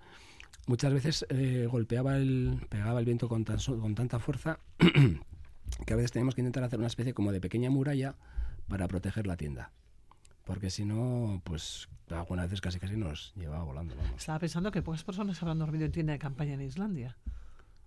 muchas 0.65 0.91
veces 0.93 1.25
eh, 1.29 1.67
golpeaba 1.69 2.17
el, 2.17 2.65
pegaba 2.69 2.99
el 2.99 3.05
viento 3.05 3.29
con, 3.29 3.45
tan 3.45 3.59
con 3.59 3.93
tanta 3.93 4.17
fuerza 4.19 4.59
que 5.85 5.93
a 5.93 5.95
veces 5.95 6.11
teníamos 6.11 6.33
que 6.35 6.41
intentar 6.41 6.63
hacer 6.63 6.79
una 6.79 6.87
especie 6.87 7.13
como 7.13 7.31
de 7.31 7.39
pequeña 7.41 7.69
muralla 7.69 8.15
para 8.67 8.87
proteger 8.87 9.27
la 9.27 9.37
tienda. 9.37 9.71
Porque 10.43 10.69
si 10.71 10.85
no, 10.85 11.41
pues 11.43 11.87
algunas 12.09 12.45
veces 12.45 12.61
casi 12.61 12.79
casi 12.79 12.95
nos 12.97 13.33
llevaba 13.35 13.63
volando. 13.63 13.95
Vamos. 13.95 14.17
Estaba 14.17 14.39
pensando 14.39 14.71
que 14.71 14.81
pocas 14.81 15.03
personas 15.03 15.39
habrán 15.41 15.59
dormido 15.59 15.85
en 15.85 15.91
tienda 15.91 16.13
de 16.13 16.19
campaña 16.19 16.53
en 16.53 16.61
Islandia. 16.61 17.15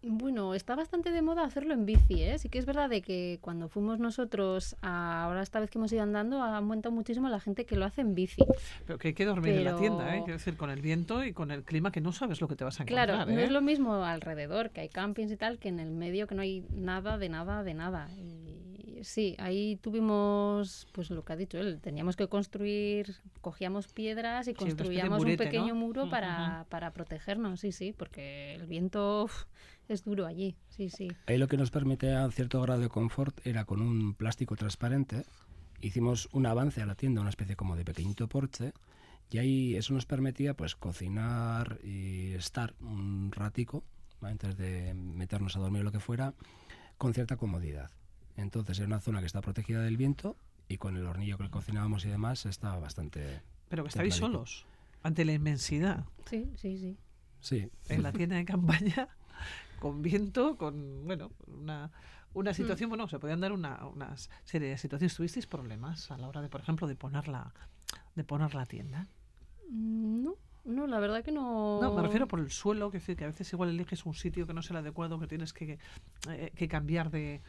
Bueno, 0.01 0.55
está 0.55 0.77
bastante 0.77 1.11
de 1.11 1.23
moda 1.23 1.43
hacerlo 1.43 1.75
en 1.75 1.85
bici, 1.85 2.23
¿eh? 2.23 2.39
Sí 2.39 2.49
que 2.49 2.59
es 2.59 2.67
verdad 2.67 2.89
de 2.89 3.03
que 3.03 3.39
cuando 3.41 3.69
fuimos 3.69 3.99
nosotros, 3.99 4.77
a- 4.81 5.25
ahora 5.25 5.43
esta 5.43 5.59
vez 5.59 5.71
que 5.71 5.79
hemos 5.79 5.93
ido 5.93 6.03
andando, 6.03 6.41
ha 6.41 6.57
aumentado 6.57 6.95
muchísimo 6.95 7.29
la 7.29 7.41
gente 7.41 7.67
que 7.67 7.75
lo 7.75 7.85
hace 7.85 8.03
en 8.03 8.15
bici. 8.15 8.45
Pero 8.87 8.97
que 8.99 9.09
hay 9.09 9.15
que 9.15 9.25
dormir 9.25 9.55
en 9.55 9.65
la 9.65 9.75
tienda, 9.75 10.17
¿eh? 10.17 10.21
Quiero 10.21 10.39
decir, 10.39 10.57
con 10.57 10.71
el 10.71 10.81
viento 10.81 11.25
y 11.25 11.33
con 11.33 11.51
el 11.51 11.65
clima 11.65 11.91
que 11.91 12.01
no 12.01 12.13
sabes 12.13 12.41
lo 12.41 12.47
que 12.47 12.55
te 12.55 12.63
vas 12.63 12.79
a 12.79 12.85
encontrar. 12.85 13.09
Claro, 13.09 13.31
no 13.33 13.41
¿eh? 13.41 13.45
es 13.45 13.51
lo 13.51 13.61
mismo 13.61 14.05
alrededor, 14.05 14.71
que 14.71 14.83
hay 14.83 14.89
campings 14.89 15.33
y 15.33 15.37
tal, 15.37 15.59
que 15.59 15.69
en 15.69 15.81
el 15.81 15.91
medio 15.91 16.29
que 16.29 16.37
no 16.37 16.43
hay 16.43 16.65
nada, 16.73 17.19
de 17.19 17.29
nada, 17.29 17.65
de 17.65 17.75
nada. 17.75 18.09
Y 18.17 19.01
sí, 19.03 19.35
ahí 19.39 19.77
tuvimos, 19.83 20.87
pues 20.93 21.11
lo 21.11 21.25
que 21.25 21.33
ha 21.33 21.37
dicho 21.37 21.59
él, 21.59 21.81
teníamos 21.81 22.15
que 22.15 22.29
construir, 22.29 23.17
cogíamos 23.41 23.89
piedras 23.89 24.47
y 24.47 24.53
Sí, 24.53 24.55
construíamos 24.55 25.25
un 25.25 25.37
pequeño 25.37 25.75
¿no? 25.75 25.81
muro 25.81 26.09
para, 26.09 26.67
para 26.69 26.93
protegernos, 26.93 27.59
sí, 27.61 27.73
sí, 27.73 27.93
porque 27.97 28.55
el 28.55 28.67
viento 28.67 29.25
uf, 29.25 29.45
es 29.89 30.05
duro 30.05 30.27
allí, 30.27 30.57
sí, 30.69 30.91
sí. 30.91 31.09
Ahí 31.27 31.39
lo 31.39 31.49
que 31.49 31.57
nos 31.57 31.71
permitía 31.71 32.29
cierto 32.31 32.61
grado 32.61 32.81
de 32.81 32.89
confort 32.89 33.45
era 33.47 33.65
con 33.65 33.81
un 33.81 34.15
plástico 34.15 34.57
transparente. 34.57 35.25
Hicimos 35.81 36.29
un 36.33 36.47
avance 36.47 36.83
a 36.83 36.87
la 36.87 36.95
tienda, 36.95 37.21
una 37.21 37.31
especie 37.31 37.57
como 37.57 37.77
de 37.77 37.85
pequeñito 37.85 38.29
porche, 38.29 38.73
y 39.31 39.39
ahí 39.39 39.77
eso 39.77 39.95
nos 39.95 40.07
permitía 40.07 40.55
pues 40.55 40.75
cocinar 40.75 41.79
y 41.83 42.33
estar 42.33 42.75
un 42.81 43.31
ratico 43.33 43.85
¿vale? 44.21 44.33
antes 44.33 44.57
de 44.57 44.95
meternos 44.95 45.57
a 45.57 45.61
dormir 45.61 45.83
o 45.83 45.85
lo 45.85 45.93
que 45.93 46.01
fuera, 46.01 46.35
con 46.97 47.15
cierta 47.15 47.37
comodidad. 47.37 47.91
Entonces 48.37 48.79
era 48.79 48.87
una 48.87 49.01
zona 49.01 49.21
que 49.21 49.27
está 49.27 49.41
protegida 49.41 49.83
del 49.83 49.97
viento 49.97 50.37
y 50.69 50.79
con 50.79 50.97
el 50.97 51.07
hornillo 51.07 51.39
que 51.39 51.51
cocinábamos 51.51 52.05
y 52.05 52.09
demás 52.09 52.47
estaba 52.47 52.79
bastante... 52.79 53.43
Pero 53.69 53.85
que 53.85 53.89
estabais 53.89 54.15
templadito. 54.15 54.39
solos 54.47 54.67
ante 55.03 55.25
la 55.25 55.33
inmensidad 55.33 56.05
Sí, 56.29 56.51
sí, 56.57 56.79
sí. 56.79 56.97
Sí, 57.41 57.71
en 57.89 58.03
la 58.03 58.13
tienda 58.13 58.37
de 58.37 58.45
campaña 58.45 59.09
con 59.79 60.03
viento, 60.03 60.57
con 60.57 61.07
bueno, 61.07 61.31
una, 61.47 61.91
una 62.35 62.55
situación, 62.55 62.89
bueno, 62.89 63.09
se 63.09 63.19
podían 63.19 63.41
dar 63.41 63.53
una, 63.53 63.87
una 63.87 64.15
serie 64.45 64.69
de 64.69 64.79
situaciones. 64.79 65.15
¿Tuvisteis 65.15 65.47
problemas 65.47 66.11
a 66.11 66.19
la 66.19 66.29
hora 66.29 66.43
de, 66.43 66.49
por 66.49 66.61
ejemplo, 66.61 66.87
de 66.87 66.95
poner 66.95 67.29
la, 67.29 67.53
de 68.15 68.25
poner 68.25 68.55
la 68.55 68.67
tienda? 68.67 69.07
Mm, 69.71 70.25
no, 70.25 70.35
no, 70.65 70.87
la 70.87 71.01
verdad 71.01 71.25
que 71.25 71.33
no. 71.33 71.81
No, 71.81 71.95
me 71.95 72.03
refiero 72.03 72.29
por 72.29 72.41
el 72.41 72.51
suelo, 72.51 72.91
que 72.91 72.99
decir 72.99 73.17
que 73.17 73.25
a 73.25 73.29
veces 73.29 73.53
igual 73.53 73.71
eliges 73.71 74.05
un 74.07 74.15
sitio 74.15 74.47
que 74.47 74.55
no 74.55 74.61
es 74.61 74.71
el 74.71 74.77
adecuado, 74.77 75.19
que 75.19 75.27
tienes 75.27 75.53
que, 75.53 75.79
eh, 76.29 76.53
que 76.55 76.69
cambiar 76.69 77.11
de, 77.11 77.41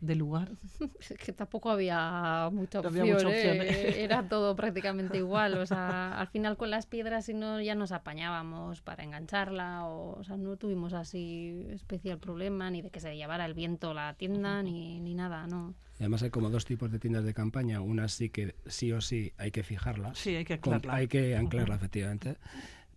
de 0.00 0.14
lugar. 0.14 0.52
Es 1.00 1.14
que 1.18 1.32
tampoco 1.32 1.70
había 1.70 2.48
mucha 2.52 2.80
opción, 2.80 3.28
¿eh? 3.30 4.02
era 4.02 4.28
todo 4.28 4.56
prácticamente 4.56 5.18
igual. 5.18 5.58
O 5.58 5.66
sea, 5.66 6.18
al 6.18 6.28
final 6.28 6.56
con 6.56 6.70
las 6.70 6.86
piedras 6.86 7.28
no, 7.28 7.60
ya 7.60 7.74
nos 7.74 7.92
apañábamos 7.92 8.82
para 8.82 9.04
engancharla, 9.04 9.86
o, 9.86 10.18
o, 10.18 10.24
sea, 10.24 10.36
no 10.36 10.56
tuvimos 10.56 10.92
así 10.92 11.66
especial 11.70 12.18
problema, 12.18 12.70
ni 12.70 12.82
de 12.82 12.90
que 12.90 13.00
se 13.00 13.16
llevara 13.16 13.46
el 13.46 13.54
viento 13.54 13.94
la 13.94 14.14
tienda, 14.14 14.62
ni, 14.62 15.00
ni 15.00 15.14
nada, 15.14 15.46
¿no? 15.46 15.74
Y 15.98 16.02
además 16.02 16.22
hay 16.22 16.30
como 16.30 16.50
dos 16.50 16.66
tipos 16.66 16.92
de 16.92 16.98
tiendas 16.98 17.24
de 17.24 17.32
campaña. 17.32 17.80
Una 17.80 18.08
sí 18.08 18.28
que 18.28 18.54
sí 18.66 18.92
o 18.92 19.00
sí 19.00 19.32
hay 19.38 19.50
que 19.50 19.62
fijarla. 19.62 20.14
Sí, 20.14 20.36
hay 20.36 20.44
que 20.44 20.54
anclarla. 20.54 20.94
hay 20.94 21.08
que 21.08 21.36
anclarla, 21.36 21.76
efectivamente. 21.76 22.36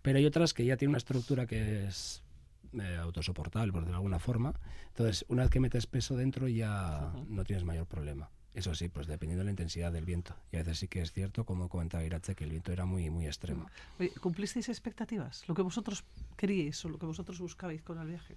Pero 0.01 0.17
hay 0.17 0.25
otras 0.25 0.53
que 0.53 0.65
ya 0.65 0.75
tienen 0.75 0.91
una 0.91 0.97
estructura 0.97 1.45
que 1.45 1.85
es 1.85 2.23
eh, 2.73 2.97
autosoportable, 2.97 3.71
por 3.71 3.81
decirlo 3.81 3.97
de 3.97 3.99
alguna 3.99 4.19
forma. 4.19 4.53
Entonces, 4.89 5.25
una 5.29 5.43
vez 5.43 5.51
que 5.51 5.59
metes 5.59 5.88
peso 5.88 6.15
dentro 6.15 6.47
ya 6.47 7.13
no 7.27 7.43
tienes 7.43 7.63
mayor 7.63 7.88
problema. 7.88 8.29
Eso 8.53 8.73
sí, 8.73 8.89
pues 8.89 9.07
dependiendo 9.07 9.41
de 9.41 9.45
la 9.45 9.51
intensidad 9.51 9.91
del 9.91 10.05
viento. 10.05 10.35
Y 10.51 10.57
a 10.57 10.59
veces 10.59 10.79
sí 10.79 10.88
que 10.88 11.01
es 11.01 11.13
cierto, 11.13 11.45
como 11.45 11.69
comentaba 11.69 12.03
Irache, 12.03 12.35
que 12.35 12.43
el 12.43 12.49
viento 12.49 12.71
era 12.71 12.85
muy, 12.85 13.09
muy 13.09 13.25
extremo. 13.25 13.69
¿Cumplisteis 14.21 14.69
expectativas? 14.69 15.47
¿Lo 15.47 15.53
que 15.53 15.61
vosotros 15.61 16.03
queríais 16.35 16.83
o 16.83 16.89
lo 16.89 16.97
que 16.97 17.05
vosotros 17.05 17.39
buscabais 17.39 17.81
con 17.83 17.99
el 17.99 18.07
viaje? 18.07 18.35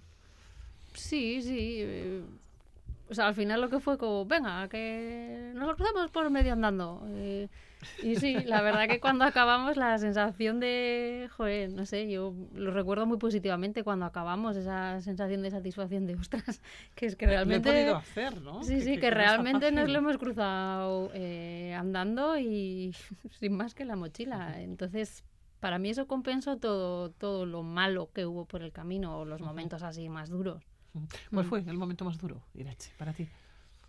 Sí, 0.93 1.41
sí. 1.41 1.77
Eh, 1.79 2.23
o 3.09 3.13
sea, 3.13 3.27
al 3.27 3.35
final 3.35 3.61
lo 3.61 3.69
que 3.69 3.79
fue 3.79 3.97
como, 3.97 4.25
venga, 4.25 4.67
que 4.69 5.51
nos 5.55 5.75
cruzamos 5.75 6.09
por 6.11 6.29
medio 6.29 6.53
andando. 6.53 7.05
Eh, 7.09 7.49
y 8.01 8.15
sí, 8.15 8.35
la 8.45 8.61
verdad 8.61 8.87
que 8.87 8.99
cuando 8.99 9.25
acabamos 9.25 9.75
la 9.75 9.97
sensación 9.97 10.59
de, 10.59 11.29
joder, 11.35 11.69
no 11.71 11.85
sé, 11.85 12.09
yo 12.09 12.33
lo 12.53 12.71
recuerdo 12.71 13.05
muy 13.05 13.17
positivamente 13.17 13.83
cuando 13.83 14.05
acabamos, 14.05 14.55
esa 14.55 15.01
sensación 15.01 15.41
de 15.41 15.51
satisfacción 15.51 16.07
de, 16.07 16.15
ostras, 16.15 16.61
que 16.95 17.07
es 17.07 17.15
que 17.15 17.27
realmente... 17.27 17.69
Lo 17.69 17.75
he 17.75 17.81
podido 17.81 17.95
hacer, 17.97 18.41
¿no? 18.41 18.63
Sí, 18.63 18.81
sí, 18.81 18.97
que, 18.97 19.11
realmente 19.11 19.71
nos 19.71 19.89
lo 19.89 19.97
hemos 19.97 20.17
cruzado 20.17 21.11
eh, 21.13 21.75
andando 21.77 22.37
y 22.37 22.95
sin 23.39 23.57
más 23.57 23.75
que 23.75 23.85
la 23.85 23.95
mochila. 23.97 24.61
Entonces, 24.61 25.25
para 25.59 25.77
mí 25.77 25.89
eso 25.89 26.07
compensó 26.07 26.57
todo, 26.57 27.11
todo 27.11 27.45
lo 27.45 27.63
malo 27.63 28.09
que 28.13 28.25
hubo 28.25 28.45
por 28.45 28.63
el 28.63 28.71
camino 28.71 29.19
o 29.19 29.25
los 29.25 29.41
momentos 29.41 29.83
así 29.83 30.09
más 30.09 30.29
duros. 30.29 30.63
¿Cuál 31.31 31.45
mm. 31.45 31.49
fue 31.49 31.59
el 31.59 31.77
momento 31.77 32.05
más 32.05 32.17
duro, 32.17 32.41
Irache, 32.53 32.91
para 32.97 33.13
ti? 33.13 33.27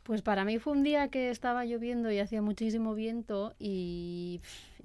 Pues 0.04 0.20
para 0.20 0.44
mí 0.44 0.58
fue 0.58 0.75
un 0.75 0.82
día 0.82 1.08
que 1.08 1.30
estaba 1.30 1.64
lloviendo 1.64 2.11
y 2.11 2.18
hacía 2.18 2.42
muchísimo 2.42 2.94
viento 2.94 3.54
y 3.58 4.42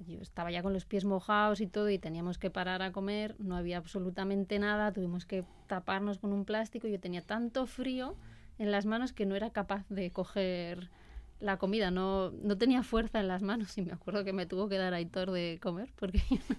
yo 0.08 0.18
estaba 0.22 0.50
ya 0.50 0.62
con 0.62 0.72
los 0.72 0.86
pies 0.86 1.04
mojados 1.04 1.60
y 1.60 1.66
todo 1.66 1.90
y 1.90 1.98
teníamos 1.98 2.38
que 2.38 2.50
parar 2.50 2.80
a 2.80 2.90
comer, 2.90 3.36
no 3.38 3.54
había 3.54 3.76
absolutamente 3.76 4.58
nada, 4.58 4.92
tuvimos 4.92 5.26
que 5.26 5.44
taparnos 5.66 6.18
con 6.18 6.32
un 6.32 6.46
plástico, 6.46 6.88
yo 6.88 6.98
tenía 6.98 7.20
tanto 7.20 7.66
frío 7.66 8.16
en 8.58 8.70
las 8.70 8.86
manos 8.86 9.12
que 9.12 9.26
no 9.26 9.36
era 9.36 9.50
capaz 9.50 9.86
de 9.90 10.10
coger 10.10 10.88
la 11.38 11.58
comida, 11.58 11.90
no, 11.90 12.30
no 12.30 12.56
tenía 12.56 12.82
fuerza 12.82 13.20
en 13.20 13.28
las 13.28 13.42
manos 13.42 13.76
y 13.76 13.82
me 13.82 13.92
acuerdo 13.92 14.24
que 14.24 14.32
me 14.32 14.46
tuvo 14.46 14.70
que 14.70 14.78
dar 14.78 14.94
Aitor 14.94 15.32
de 15.32 15.58
comer 15.62 15.92
porque 15.96 16.22
yo 16.30 16.38
no, 16.48 16.56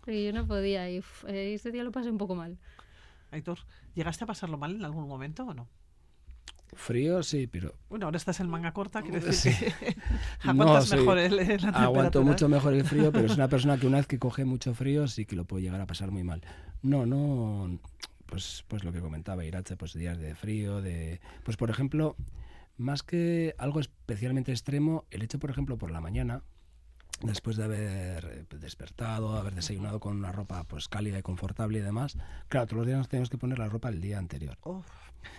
porque 0.00 0.24
yo 0.24 0.32
no 0.32 0.44
podía 0.48 0.90
y 0.90 1.04
ese 1.28 1.70
día 1.70 1.84
lo 1.84 1.92
pasé 1.92 2.10
un 2.10 2.18
poco 2.18 2.34
mal. 2.34 2.58
Aitor, 3.36 3.58
¿llegaste 3.94 4.24
a 4.24 4.26
pasarlo 4.26 4.58
mal 4.58 4.74
en 4.74 4.84
algún 4.84 5.08
momento 5.08 5.44
o 5.44 5.54
no? 5.54 5.68
Frío, 6.74 7.22
sí, 7.22 7.46
pero... 7.46 7.74
Bueno, 7.88 8.06
ahora 8.06 8.16
estás 8.16 8.40
en 8.40 8.48
manga 8.48 8.72
corta, 8.72 9.02
quiere 9.02 9.20
decir 9.20 9.54
que 9.78 9.96
aguantas 10.48 10.90
mejor 10.92 11.18
el, 11.18 11.36
la 11.36 11.68
Aguanto 11.70 12.22
mucho 12.22 12.48
mejor 12.48 12.74
el 12.74 12.84
frío, 12.84 13.12
pero 13.12 13.26
es 13.26 13.34
una 13.34 13.48
persona 13.48 13.78
que 13.78 13.86
una 13.86 13.98
vez 13.98 14.06
que 14.06 14.18
coge 14.18 14.44
mucho 14.44 14.74
frío 14.74 15.06
sí 15.08 15.24
que 15.24 15.36
lo 15.36 15.44
puede 15.44 15.64
llegar 15.64 15.80
a 15.80 15.86
pasar 15.86 16.10
muy 16.10 16.24
mal. 16.24 16.42
No, 16.82 17.06
no... 17.06 17.78
Pues, 18.26 18.64
pues 18.66 18.82
lo 18.82 18.92
que 18.92 19.00
comentaba 19.00 19.44
Irache, 19.44 19.76
pues 19.76 19.94
días 19.94 20.18
de 20.18 20.34
frío, 20.34 20.82
de... 20.82 21.20
Pues 21.44 21.56
por 21.56 21.70
ejemplo, 21.70 22.16
más 22.76 23.02
que 23.02 23.54
algo 23.58 23.80
especialmente 23.80 24.50
extremo, 24.50 25.04
el 25.10 25.22
hecho, 25.22 25.38
por 25.38 25.50
ejemplo, 25.50 25.78
por 25.78 25.92
la 25.92 26.00
mañana, 26.00 26.42
después 27.22 27.56
de 27.56 27.64
haber 27.64 28.46
despertado, 28.48 29.36
haber 29.36 29.54
desayunado 29.54 30.00
con 30.00 30.16
una 30.16 30.32
ropa 30.32 30.64
pues 30.64 30.88
cálida 30.88 31.18
y 31.18 31.22
confortable 31.22 31.78
y 31.78 31.82
demás, 31.82 32.16
claro, 32.48 32.66
todos 32.66 32.78
los 32.78 32.86
días 32.86 32.98
nos 32.98 33.08
tenemos 33.08 33.30
que 33.30 33.38
poner 33.38 33.58
la 33.58 33.68
ropa 33.68 33.88
el 33.88 34.00
día 34.00 34.18
anterior. 34.18 34.58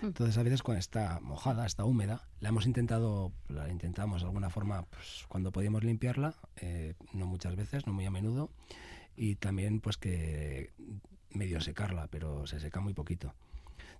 Entonces 0.02 0.38
a 0.38 0.44
veces 0.44 0.64
cuando 0.64 0.80
está 0.80 1.20
mojada, 1.22 1.66
está 1.66 1.86
húmeda, 1.86 2.28
la 2.40 2.50
hemos 2.50 2.66
intentado, 2.66 3.32
la 3.48 3.70
intentamos 3.70 4.22
de 4.22 4.28
alguna 4.28 4.50
forma 4.50 4.84
pues, 4.84 5.26
cuando 5.28 5.52
podíamos 5.52 5.84
limpiarla, 5.84 6.36
eh, 6.58 6.94
no 7.14 7.26
muchas 7.26 7.56
veces, 7.56 7.88
no 7.88 7.94
muy 7.94 8.06
a 8.06 8.12
menudo, 8.12 8.52
y 9.16 9.36
también 9.36 9.80
pues 9.80 9.98
que 9.98 10.74
medio 11.32 11.62
secarla, 11.62 12.08
pero 12.08 12.48
se 12.48 12.60
seca 12.60 12.80
muy 12.80 12.94
poquito. 12.94 13.34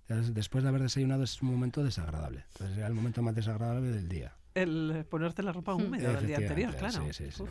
Entonces, 0.08 0.32
después 0.32 0.62
de 0.64 0.70
haber 0.70 0.82
desayunado 0.82 1.22
es 1.22 1.42
un 1.42 1.50
momento 1.50 1.84
desagradable, 1.84 2.44
entonces 2.52 2.78
era 2.78 2.86
el 2.86 2.94
momento 2.94 3.22
más 3.22 3.34
desagradable 3.34 3.88
del 3.88 4.08
día. 4.08 4.34
El 4.62 5.04
ponerte 5.08 5.42
la 5.42 5.52
ropa 5.52 5.74
húmeda 5.74 6.12
del 6.12 6.26
día 6.26 6.36
anterior, 6.38 6.74
claro. 6.76 7.04
Sí, 7.12 7.12
sí, 7.12 7.30
sí. 7.30 7.44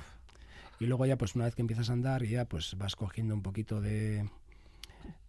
Y 0.79 0.85
luego 0.85 1.05
ya 1.05 1.17
pues 1.17 1.35
una 1.35 1.45
vez 1.45 1.55
que 1.55 1.61
empiezas 1.61 1.89
a 1.89 1.93
andar 1.93 2.23
ya 2.23 2.45
pues 2.45 2.77
vas 2.77 2.95
cogiendo 2.95 3.33
un 3.33 3.41
poquito 3.41 3.81
de, 3.81 4.29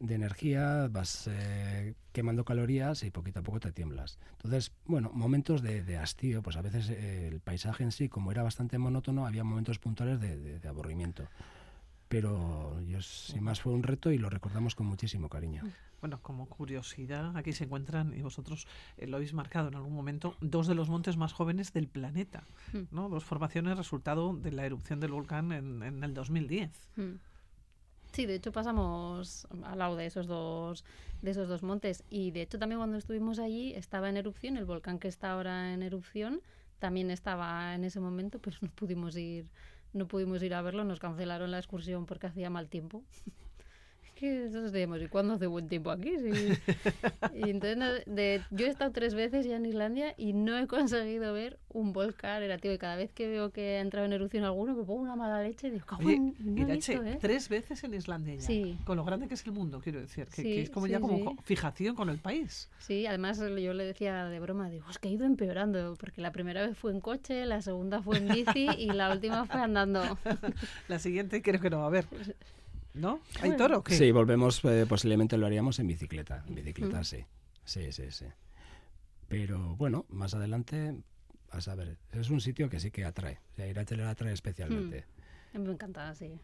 de 0.01 0.15
energía, 0.15 0.89
vas 0.91 1.29
eh, 1.31 1.95
quemando 2.13 2.45
calorías 2.45 3.03
y 3.03 3.11
poquito 3.11 3.41
a 3.41 3.43
poco 3.43 3.61
te 3.61 3.73
tiemblas. 3.73 4.19
Entonces, 4.33 4.73
bueno, 4.85 5.11
momentos 5.13 5.63
de, 5.63 5.97
hastío, 5.97 6.43
pues 6.43 6.57
a 6.57 6.63
veces 6.63 6.89
eh, 6.91 7.29
el 7.29 7.41
paisaje 7.41 7.83
en 7.83 7.93
sí, 7.93 8.09
como 8.09 8.31
era 8.31 8.43
bastante 8.43 8.79
monótono, 8.79 9.27
había 9.27 9.45
momentos 9.45 9.79
puntuales 9.79 10.21
de, 10.21 10.61
aburrimiento. 10.69 11.29
Pero 12.09 12.81
yo, 12.87 13.03
sin 13.03 13.43
más 13.43 13.61
fue 13.61 13.73
un 13.73 13.83
reto 13.83 14.11
y 14.11 14.19
lo 14.19 14.31
recordamos 14.31 14.75
con 14.75 14.87
muchísimo 14.87 15.29
cariño. 15.29 15.62
Bueno, 16.00 16.21
como 16.23 16.47
curiosidad, 16.47 17.37
aquí 17.37 17.53
se 17.53 17.65
encuentran, 17.65 18.15
y 18.17 18.23
vosotros 18.23 18.67
eh, 18.97 19.07
lo 19.07 19.17
habéis 19.17 19.35
marcado 19.35 19.69
en 19.69 19.75
algún 19.75 19.95
momento, 19.95 20.37
dos 20.41 20.67
de 20.67 20.75
los 20.75 20.88
montes 20.88 21.17
más 21.17 21.33
jóvenes 21.33 21.73
del 21.73 21.88
planeta. 21.88 22.45
Hmm. 22.73 22.85
¿no? 22.91 23.09
Dos 23.09 23.25
formaciones 23.25 23.77
resultado 23.77 24.35
de 24.35 24.53
la 24.53 24.65
erupción 24.65 25.00
del 25.00 25.12
volcán 25.12 25.53
en, 25.53 25.83
en 25.83 26.03
el 26.05 26.15
2010. 26.15 26.71
Sí, 28.12 28.27
de 28.27 28.37
hecho 28.37 28.53
pasamos 28.53 29.47
al 29.65 29.79
lado 29.79 29.97
de 29.97 30.07
esos 30.07 30.27
dos 30.27 30.85
de 31.21 31.33
esos 31.33 31.47
dos 31.49 31.62
montes 31.62 32.05
y 32.09 32.31
de 32.31 32.43
hecho 32.43 32.59
también 32.59 32.79
cuando 32.79 32.97
estuvimos 32.97 33.38
allí 33.38 33.75
estaba 33.75 34.09
en 34.09 34.17
erupción 34.17 34.57
el 34.57 34.65
volcán 34.65 34.99
que 34.99 35.09
está 35.09 35.33
ahora 35.33 35.75
en 35.75 35.83
erupción 35.83 36.41
también 36.79 37.11
estaba 37.11 37.75
en 37.75 37.85
ese 37.85 38.00
momento, 38.00 38.38
pero 38.38 38.57
no 38.61 38.69
pudimos 38.71 39.17
ir 39.17 39.47
no 39.92 40.07
pudimos 40.09 40.42
ir 40.42 40.54
a 40.54 40.62
verlo, 40.62 40.85
nos 40.85 41.00
cancelaron 41.00 41.50
la 41.50 41.59
excursión 41.59 42.07
porque 42.07 42.26
hacía 42.26 42.50
mal 42.50 42.68
tiempo. 42.68 43.02
Que 44.19 44.45
nosotros 44.45 44.73
decíamos, 44.73 45.01
¿y 45.01 45.09
cuándo 45.09 45.35
hace 45.35 45.47
buen 45.47 45.69
tiempo 45.69 45.91
aquí? 45.91 46.11
y 47.35 47.51
entonces, 47.51 48.05
de, 48.07 48.43
yo 48.51 48.67
he 48.67 48.69
estado 48.69 48.91
tres 48.91 49.15
veces 49.15 49.47
ya 49.47 49.57
en 49.57 49.67
Islandia 49.67 50.15
y 50.17 50.33
no 50.33 50.59
he 50.59 50.67
conseguido 50.67 51.33
ver 51.33 51.59
un 51.69 51.93
volcán 51.93 52.41
relativo. 52.41 52.75
Y 52.75 52.79
cada 52.79 52.97
vez 52.97 53.13
que 53.13 53.29
veo 53.29 53.51
que 53.51 53.77
ha 53.77 53.81
entrado 53.81 54.07
en 54.07 54.13
erupción 54.13 54.45
alguno, 54.45 54.75
me 54.75 54.85
pongo 54.85 55.03
una 55.03 55.17
mala 55.17 55.43
leche 55.43 55.69
y 55.69 55.71
digo, 55.71 55.87
¿cómo 55.87 56.11
¿eh? 56.11 57.19
tres 57.21 57.49
veces 57.49 57.85
en 57.85 57.95
Islandia 57.95 58.35
ya. 58.35 58.41
Sí. 58.41 58.79
Con 58.85 58.97
lo 58.97 59.05
grande 59.05 59.29
que 59.29 59.35
es 59.35 59.47
el 59.47 59.53
mundo, 59.53 59.81
quiero 59.81 60.01
decir. 60.01 60.27
Que, 60.27 60.63
es 60.63 60.71
como 60.71 60.87
ya 60.87 61.01
como 61.01 61.37
fijación 61.45 61.95
con 61.95 62.11
el 62.11 62.19
país. 62.19 62.69
Sí, 62.79 63.07
además 63.07 63.39
yo 63.39 63.73
le 63.73 63.85
decía 63.85 64.25
de 64.27 64.41
broma, 64.41 64.69
digo, 64.69 64.87
es 64.91 64.99
que 64.99 65.09
ha 65.09 65.11
ido 65.13 65.27
empeorando, 65.27 65.97
porque 65.99 66.21
la 66.21 66.33
primera 66.33 66.67
vez 66.67 66.77
fue 66.77 66.93
en 66.93 67.01
coche, 67.01 67.47
la 67.47 67.63
segunda 67.63 68.03
fue 68.03 68.19
en 68.19 68.29
bici 68.29 68.69
y 68.79 68.87
la 68.87 69.13
última 69.13 69.47
fue 69.47 69.61
andando. 69.61 70.03
la 70.89 70.99
siguiente 70.99 71.41
creo 71.43 71.61
que 71.61 71.71
no 71.71 71.79
va 71.79 71.85
a 71.85 71.89
haber. 71.89 72.07
¿No? 72.95 73.21
¿Hay 73.40 73.57
toro? 73.57 73.83
¿qué? 73.85 73.95
Sí, 73.95 74.11
volvemos, 74.11 74.64
eh, 74.64 74.87
posiblemente 74.88 75.37
lo 75.37 75.47
haríamos 75.47 75.78
en 75.78 75.87
bicicleta. 75.87 76.45
En 76.49 76.54
bicicleta, 76.54 77.00
mm. 77.00 77.04
sí. 77.04 77.25
Sí, 77.64 77.92
sí, 77.92 78.11
sí. 78.11 78.26
Pero 79.28 79.76
bueno, 79.76 80.07
más 80.09 80.35
adelante, 80.35 80.97
a 81.50 81.61
saber, 81.61 81.99
es 82.12 82.30
un 82.30 82.40
sitio 82.40 82.68
que 82.68 82.80
sí 82.80 82.90
que 82.90 83.04
atrae. 83.04 83.38
O 83.52 83.54
sea, 83.57 83.66
ir 83.66 83.78
a 83.78 83.85
Teler 83.85 84.07
atrae 84.07 84.33
especialmente. 84.33 85.04
Mm. 85.52 85.61
Me 85.61 85.73
encanta, 85.73 86.14
sí. 86.14 86.40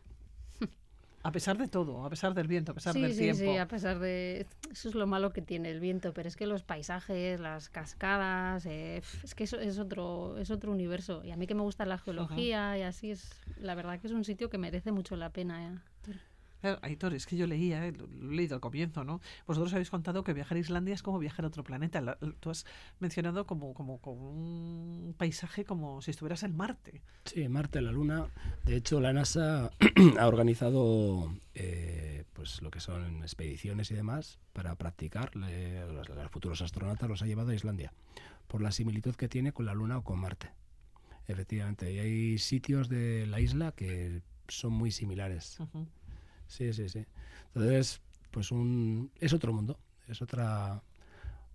A 1.24 1.32
pesar 1.32 1.56
de 1.56 1.68
todo, 1.68 2.04
a 2.04 2.10
pesar 2.10 2.34
del 2.34 2.46
viento, 2.46 2.72
a 2.72 2.74
pesar 2.74 2.92
del 2.92 3.14
sí, 3.14 3.20
tiempo. 3.20 3.38
Sí, 3.38 3.56
a 3.56 3.66
pesar 3.66 3.98
de... 3.98 4.46
Eso 4.70 4.90
es 4.90 4.94
lo 4.94 5.06
malo 5.06 5.32
que 5.32 5.40
tiene 5.40 5.70
el 5.70 5.80
viento, 5.80 6.12
pero 6.12 6.28
es 6.28 6.36
que 6.36 6.46
los 6.46 6.62
paisajes, 6.62 7.40
las 7.40 7.70
cascadas, 7.70 8.66
eh, 8.66 9.00
es 9.22 9.34
que 9.34 9.44
eso 9.44 9.58
es 9.58 9.78
otro, 9.78 10.36
es 10.36 10.50
otro 10.50 10.70
universo. 10.70 11.24
Y 11.24 11.30
a 11.30 11.36
mí 11.38 11.46
que 11.46 11.54
me 11.54 11.62
gusta 11.62 11.86
la 11.86 11.96
geología 11.96 12.76
y 12.76 12.82
así, 12.82 13.10
es 13.10 13.40
la 13.56 13.74
verdad 13.74 13.98
que 13.98 14.06
es 14.06 14.12
un 14.12 14.24
sitio 14.24 14.50
que 14.50 14.58
merece 14.58 14.92
mucho 14.92 15.16
la 15.16 15.30
pena. 15.30 15.66
¿eh? 15.66 15.78
Aitor, 16.82 17.14
es 17.14 17.26
que 17.26 17.36
yo 17.36 17.46
leía, 17.46 17.86
eh, 17.86 17.92
lo 17.92 18.32
he 18.32 18.34
leído 18.34 18.54
al 18.54 18.60
comienzo, 18.60 19.04
¿no? 19.04 19.20
Vosotros 19.46 19.72
habéis 19.72 19.90
contado 19.90 20.24
que 20.24 20.32
viajar 20.32 20.56
a 20.56 20.60
Islandia 20.60 20.94
es 20.94 21.02
como 21.02 21.18
viajar 21.18 21.44
a 21.44 21.48
otro 21.48 21.64
planeta. 21.64 22.18
tú 22.40 22.50
has 22.50 22.64
mencionado 23.00 23.46
como, 23.46 23.74
como, 23.74 24.00
como, 24.00 24.30
un 24.30 25.14
paisaje 25.16 25.64
como 25.64 26.02
si 26.02 26.10
estuvieras 26.10 26.42
en 26.42 26.56
Marte. 26.56 27.02
Sí, 27.24 27.48
Marte, 27.48 27.80
la 27.80 27.92
Luna. 27.92 28.28
De 28.64 28.76
hecho, 28.76 29.00
la 29.00 29.12
NASA 29.12 29.70
ha 30.18 30.26
organizado 30.26 31.34
eh, 31.54 32.24
pues 32.32 32.62
lo 32.62 32.70
que 32.70 32.80
son 32.80 33.22
expediciones 33.22 33.90
y 33.90 33.94
demás 33.94 34.38
para 34.52 34.74
practicar. 34.76 35.36
los, 35.36 36.08
los 36.08 36.30
futuros 36.30 36.62
astronautas 36.62 37.08
los 37.08 37.22
ha 37.22 37.26
llevado 37.26 37.50
a 37.50 37.54
Islandia 37.54 37.92
por 38.46 38.60
la 38.60 38.72
similitud 38.72 39.14
que 39.14 39.28
tiene 39.28 39.52
con 39.52 39.66
la 39.66 39.74
Luna 39.74 39.98
o 39.98 40.04
con 40.04 40.18
Marte. 40.18 40.52
Efectivamente, 41.26 41.92
y 41.92 41.98
hay 41.98 42.38
sitios 42.38 42.88
de 42.88 43.26
la 43.26 43.40
isla 43.40 43.72
que 43.72 44.22
son 44.48 44.72
muy 44.72 44.90
similares. 44.90 45.58
Sí, 46.46 46.72
sí, 46.72 46.88
sí. 46.88 47.04
Entonces, 47.54 48.00
pues 48.30 48.50
un, 48.50 49.10
es 49.20 49.32
otro 49.32 49.52
mundo, 49.52 49.78
es 50.08 50.20
otra 50.22 50.82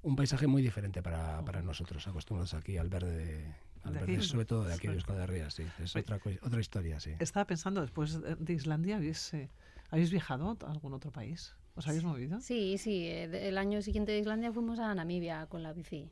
un 0.01 0.15
paisaje 0.15 0.48
muy 0.48 0.62
diferente 0.62 1.01
para, 1.01 1.43
para 1.43 1.62
nosotros, 1.62 2.08
acostumbrados 2.08 2.53
aquí 2.53 2.77
al 2.77 2.89
verde, 2.89 3.53
al 3.84 3.93
verde 3.93 4.22
sobre 4.22 4.46
todo 4.46 4.63
de 4.63 4.74
aquí 4.74 4.88
de 4.88 4.93
Euskal 4.93 5.17
Herria, 5.17 5.50
sí. 5.50 5.63
Es 5.84 5.96
otra, 5.96 6.19
otra 6.41 6.60
historia, 6.60 7.00
sí. 7.00 7.12
Estaba 7.19 7.46
pensando, 7.46 7.81
después 7.81 8.19
de 8.22 8.53
Islandia, 8.53 8.98
¿habéis, 8.98 9.34
eh, 9.34 9.50
¿habéis 9.89 10.12
viajado 10.12 10.58
a 10.65 10.72
algún 10.72 10.93
otro 10.93 11.12
país? 11.12 11.55
¿Os 11.75 11.88
habéis 11.88 12.03
movido? 12.03 12.39
Sí, 12.41 12.77
sí. 12.77 13.08
Eh, 13.08 13.48
el 13.48 13.58
año 13.58 13.81
siguiente 13.81 14.12
de 14.12 14.19
Islandia 14.19 14.51
fuimos 14.51 14.79
a 14.79 14.93
Namibia 14.96 15.46
con 15.48 15.63
la 15.63 15.74
bici. 15.74 16.10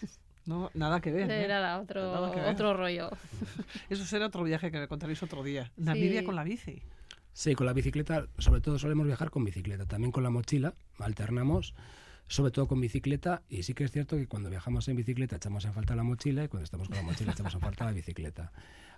No, 0.44 0.72
nada 0.74 1.00
que 1.00 1.12
ver. 1.12 1.30
Era 1.30 1.80
otro, 1.80 2.32
otro 2.50 2.74
rollo. 2.74 3.10
Eso 3.88 4.04
será 4.04 4.26
otro 4.26 4.42
viaje 4.42 4.72
que 4.72 4.80
me 4.80 4.88
contaréis 4.88 5.22
otro 5.22 5.44
día. 5.44 5.70
Namibia 5.76 6.24
con 6.24 6.34
la 6.34 6.42
bici. 6.42 6.82
Sí, 7.32 7.54
con 7.54 7.66
la 7.66 7.72
bicicleta, 7.72 8.26
sobre 8.38 8.60
todo 8.60 8.78
solemos 8.78 9.06
viajar 9.06 9.30
con 9.30 9.44
bicicleta, 9.44 9.86
también 9.86 10.12
con 10.12 10.22
la 10.22 10.30
mochila, 10.30 10.74
alternamos, 10.98 11.74
sobre 12.26 12.50
todo 12.50 12.68
con 12.68 12.80
bicicleta, 12.80 13.42
y 13.48 13.62
sí 13.62 13.74
que 13.74 13.84
es 13.84 13.90
cierto 13.90 14.16
que 14.16 14.26
cuando 14.26 14.50
viajamos 14.50 14.86
en 14.88 14.96
bicicleta 14.96 15.36
echamos 15.36 15.64
en 15.64 15.72
falta 15.72 15.96
la 15.96 16.02
mochila 16.02 16.44
y 16.44 16.48
cuando 16.48 16.64
estamos 16.64 16.88
con 16.88 16.96
la 16.98 17.02
mochila 17.02 17.32
echamos 17.32 17.54
en 17.54 17.60
falta 17.60 17.84
la 17.86 17.92
bicicleta. 17.92 18.52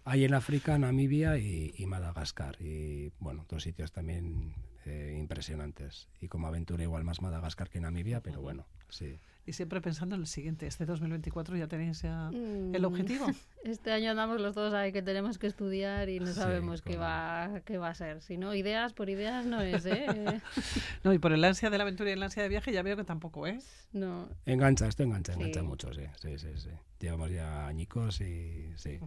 Hay 0.04 0.24
en 0.24 0.34
África, 0.34 0.78
Namibia 0.78 1.38
y, 1.38 1.86
Madagascar, 1.86 2.60
y 2.60 3.10
bueno, 3.20 3.42
otros 3.42 3.62
sitios 3.62 3.92
también 3.92 4.52
eh, 4.86 5.16
impresionantes. 5.18 6.08
Y 6.20 6.28
como 6.28 6.46
aventura 6.46 6.82
igual 6.82 7.04
más 7.04 7.22
Madagascar 7.22 7.68
que 7.68 7.80
Namibia, 7.80 8.20
pero 8.20 8.40
bueno, 8.40 8.66
sí 8.88 9.18
y 9.46 9.52
siempre 9.52 9.80
pensando 9.80 10.14
en 10.14 10.22
el 10.22 10.26
siguiente. 10.26 10.66
¿Este 10.66 10.86
2024 10.86 11.56
ya 11.56 11.66
tenéis 11.66 12.02
ya 12.02 12.30
el 12.30 12.80
mm. 12.80 12.84
objetivo? 12.84 13.26
Este 13.64 13.92
año 13.92 14.10
andamos 14.10 14.42
los 14.42 14.54
dos 14.54 14.74
ahí 14.74 14.92
que 14.92 15.00
tenemos 15.00 15.38
que 15.38 15.46
estudiar 15.46 16.10
y 16.10 16.20
no 16.20 16.26
sabemos 16.26 16.82
qué, 16.82 16.98
va, 16.98 17.62
qué 17.64 17.78
va 17.78 17.88
a 17.88 17.94
ser. 17.94 18.20
Si 18.20 18.36
no, 18.36 18.54
ideas 18.54 18.92
por 18.92 19.08
ideas 19.08 19.46
no 19.46 19.62
es, 19.62 19.86
¿eh? 19.86 20.06
no, 21.04 21.14
y 21.14 21.18
por 21.18 21.32
el 21.32 21.42
ansia 21.42 21.70
de 21.70 21.78
la 21.78 21.84
aventura 21.84 22.10
y 22.10 22.12
el 22.12 22.22
ansia 22.22 22.42
de 22.42 22.50
viaje 22.50 22.72
ya 22.72 22.82
veo 22.82 22.94
que 22.94 23.04
tampoco 23.04 23.46
es. 23.46 23.88
No. 23.94 24.28
Engancha, 24.44 24.86
esto 24.86 25.02
engancha, 25.02 25.32
engancha 25.32 25.62
mucho, 25.62 25.94
sí, 25.94 26.02
sí, 26.20 26.38
sí, 26.38 26.48
sí. 26.56 26.68
Llevamos 27.00 27.30
ya 27.30 27.66
añicos 27.66 28.20
y 28.20 28.70
sí. 28.76 29.00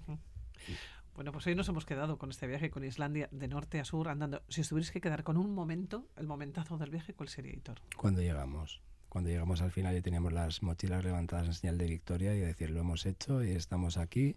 Bueno, 1.17 1.31
pues 1.31 1.47
hoy 1.47 1.55
nos 1.55 1.67
hemos 1.67 1.83
quedado 1.83 2.19
con 2.19 2.29
este 2.29 2.45
viaje 2.45 2.69
con 2.69 2.83
Islandia 2.83 3.27
de 3.31 3.47
norte 3.47 3.79
a 3.79 3.85
sur 3.85 4.07
andando. 4.07 4.43
Si 4.49 4.61
os 4.61 4.69
tuvierais 4.69 4.91
que 4.91 5.01
quedar 5.01 5.23
con 5.23 5.35
un 5.35 5.51
momento, 5.51 6.05
el 6.15 6.27
momentazo 6.27 6.77
del 6.77 6.91
viaje, 6.91 7.15
¿cuál 7.15 7.27
sería, 7.27 7.53
Hitor? 7.53 7.81
Cuando 7.97 8.21
llegamos 8.21 8.83
cuando 9.17 9.31
llegamos 9.31 9.63
al 9.63 9.71
final 9.71 9.95
ya 9.95 10.01
teníamos 10.03 10.31
las 10.31 10.61
mochilas 10.61 11.03
levantadas 11.03 11.47
en 11.47 11.53
señal 11.55 11.79
de 11.79 11.87
victoria 11.87 12.35
y 12.35 12.39
decir 12.39 12.69
lo 12.69 12.81
hemos 12.81 13.03
hecho 13.07 13.43
y 13.43 13.49
estamos 13.49 13.97
aquí 13.97 14.35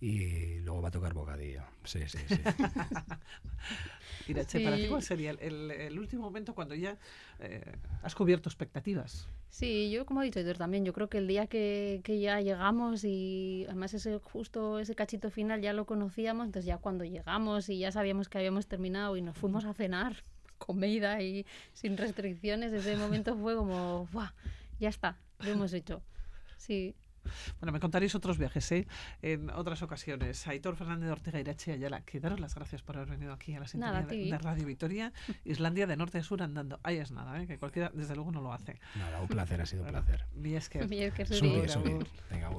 y 0.00 0.60
luego 0.60 0.80
va 0.80 0.88
a 0.88 0.90
tocar 0.90 1.12
bocadillo. 1.12 1.64
Sí, 1.84 2.00
sí, 2.06 2.16
sí. 2.26 2.36
Irache, 4.28 4.60
¿para 4.60 4.76
ti 4.76 4.88
cuál 4.88 5.02
sería 5.02 5.32
el, 5.32 5.98
último 5.98 6.22
momento 6.22 6.54
cuando 6.54 6.74
ya 6.74 6.96
eh, 7.40 7.60
has 8.02 8.14
cubierto 8.14 8.48
expectativas? 8.48 9.28
Sí, 9.50 9.90
yo 9.90 10.06
como 10.06 10.22
he 10.22 10.24
dicho 10.24 10.42
también, 10.54 10.86
yo 10.86 10.94
creo 10.94 11.10
que 11.10 11.18
el 11.18 11.26
día 11.26 11.46
que, 11.46 12.00
que, 12.02 12.18
ya 12.18 12.40
llegamos 12.40 13.04
y 13.04 13.66
además 13.68 13.92
ese 13.92 14.18
justo 14.18 14.78
ese 14.78 14.94
cachito 14.94 15.30
final 15.30 15.60
ya 15.60 15.74
lo 15.74 15.84
conocíamos, 15.84 16.46
entonces 16.46 16.66
ya 16.66 16.78
cuando 16.78 17.04
llegamos 17.04 17.68
y 17.68 17.80
ya 17.80 17.92
sabíamos 17.92 18.30
que 18.30 18.38
habíamos 18.38 18.66
terminado 18.66 19.18
y 19.18 19.20
nos 19.20 19.36
fuimos 19.36 19.66
a 19.66 19.74
cenar, 19.74 20.22
comida 20.58 21.20
y 21.22 21.46
sin 21.72 21.96
restricciones, 21.96 22.72
ese 22.72 22.96
momento 22.96 23.36
fue 23.36 23.54
como, 23.54 24.06
¡buah! 24.12 24.32
Ya 24.78 24.88
está, 24.88 25.16
lo 25.40 25.50
hemos 25.50 25.72
hecho. 25.72 26.02
Sí. 26.56 26.94
Bueno, 27.60 27.72
me 27.72 27.80
contaréis 27.80 28.14
otros 28.14 28.38
viajes 28.38 28.70
¿eh? 28.72 28.86
en 29.22 29.50
otras 29.50 29.82
ocasiones. 29.82 30.46
Aitor 30.46 30.76
Fernández 30.76 31.06
de 31.06 31.12
Ortega 31.12 31.40
Irache 31.40 31.72
Ayala, 31.72 32.02
que 32.02 32.20
daros 32.20 32.40
las 32.40 32.54
gracias 32.54 32.82
por 32.82 32.96
haber 32.96 33.10
venido 33.10 33.32
aquí 33.32 33.54
a 33.54 33.60
la 33.60 33.66
sintonía 33.66 34.02
de, 34.02 34.38
Radio 34.38 34.66
Vitoria, 34.66 35.12
Islandia 35.44 35.86
de 35.86 35.96
norte 35.96 36.18
a 36.18 36.22
sur 36.22 36.42
andando. 36.42 36.78
Ahí 36.82 36.98
es 36.98 37.10
nada, 37.10 37.40
¿eh? 37.42 37.46
que 37.46 37.58
cualquiera 37.58 37.90
desde 37.94 38.14
luego 38.14 38.32
no 38.32 38.40
lo 38.40 38.52
hace. 38.52 38.78
Nada, 38.96 39.20
un 39.20 39.28
placer, 39.28 39.60
ha 39.60 39.66
sido 39.66 39.82
un 39.82 39.88
placer. 39.88 40.24
Bien, 40.34 40.56
es 40.56 40.68
que, 40.68 40.84
Bien, 40.86 41.12
que 41.12 41.24
Venga, 42.30 42.50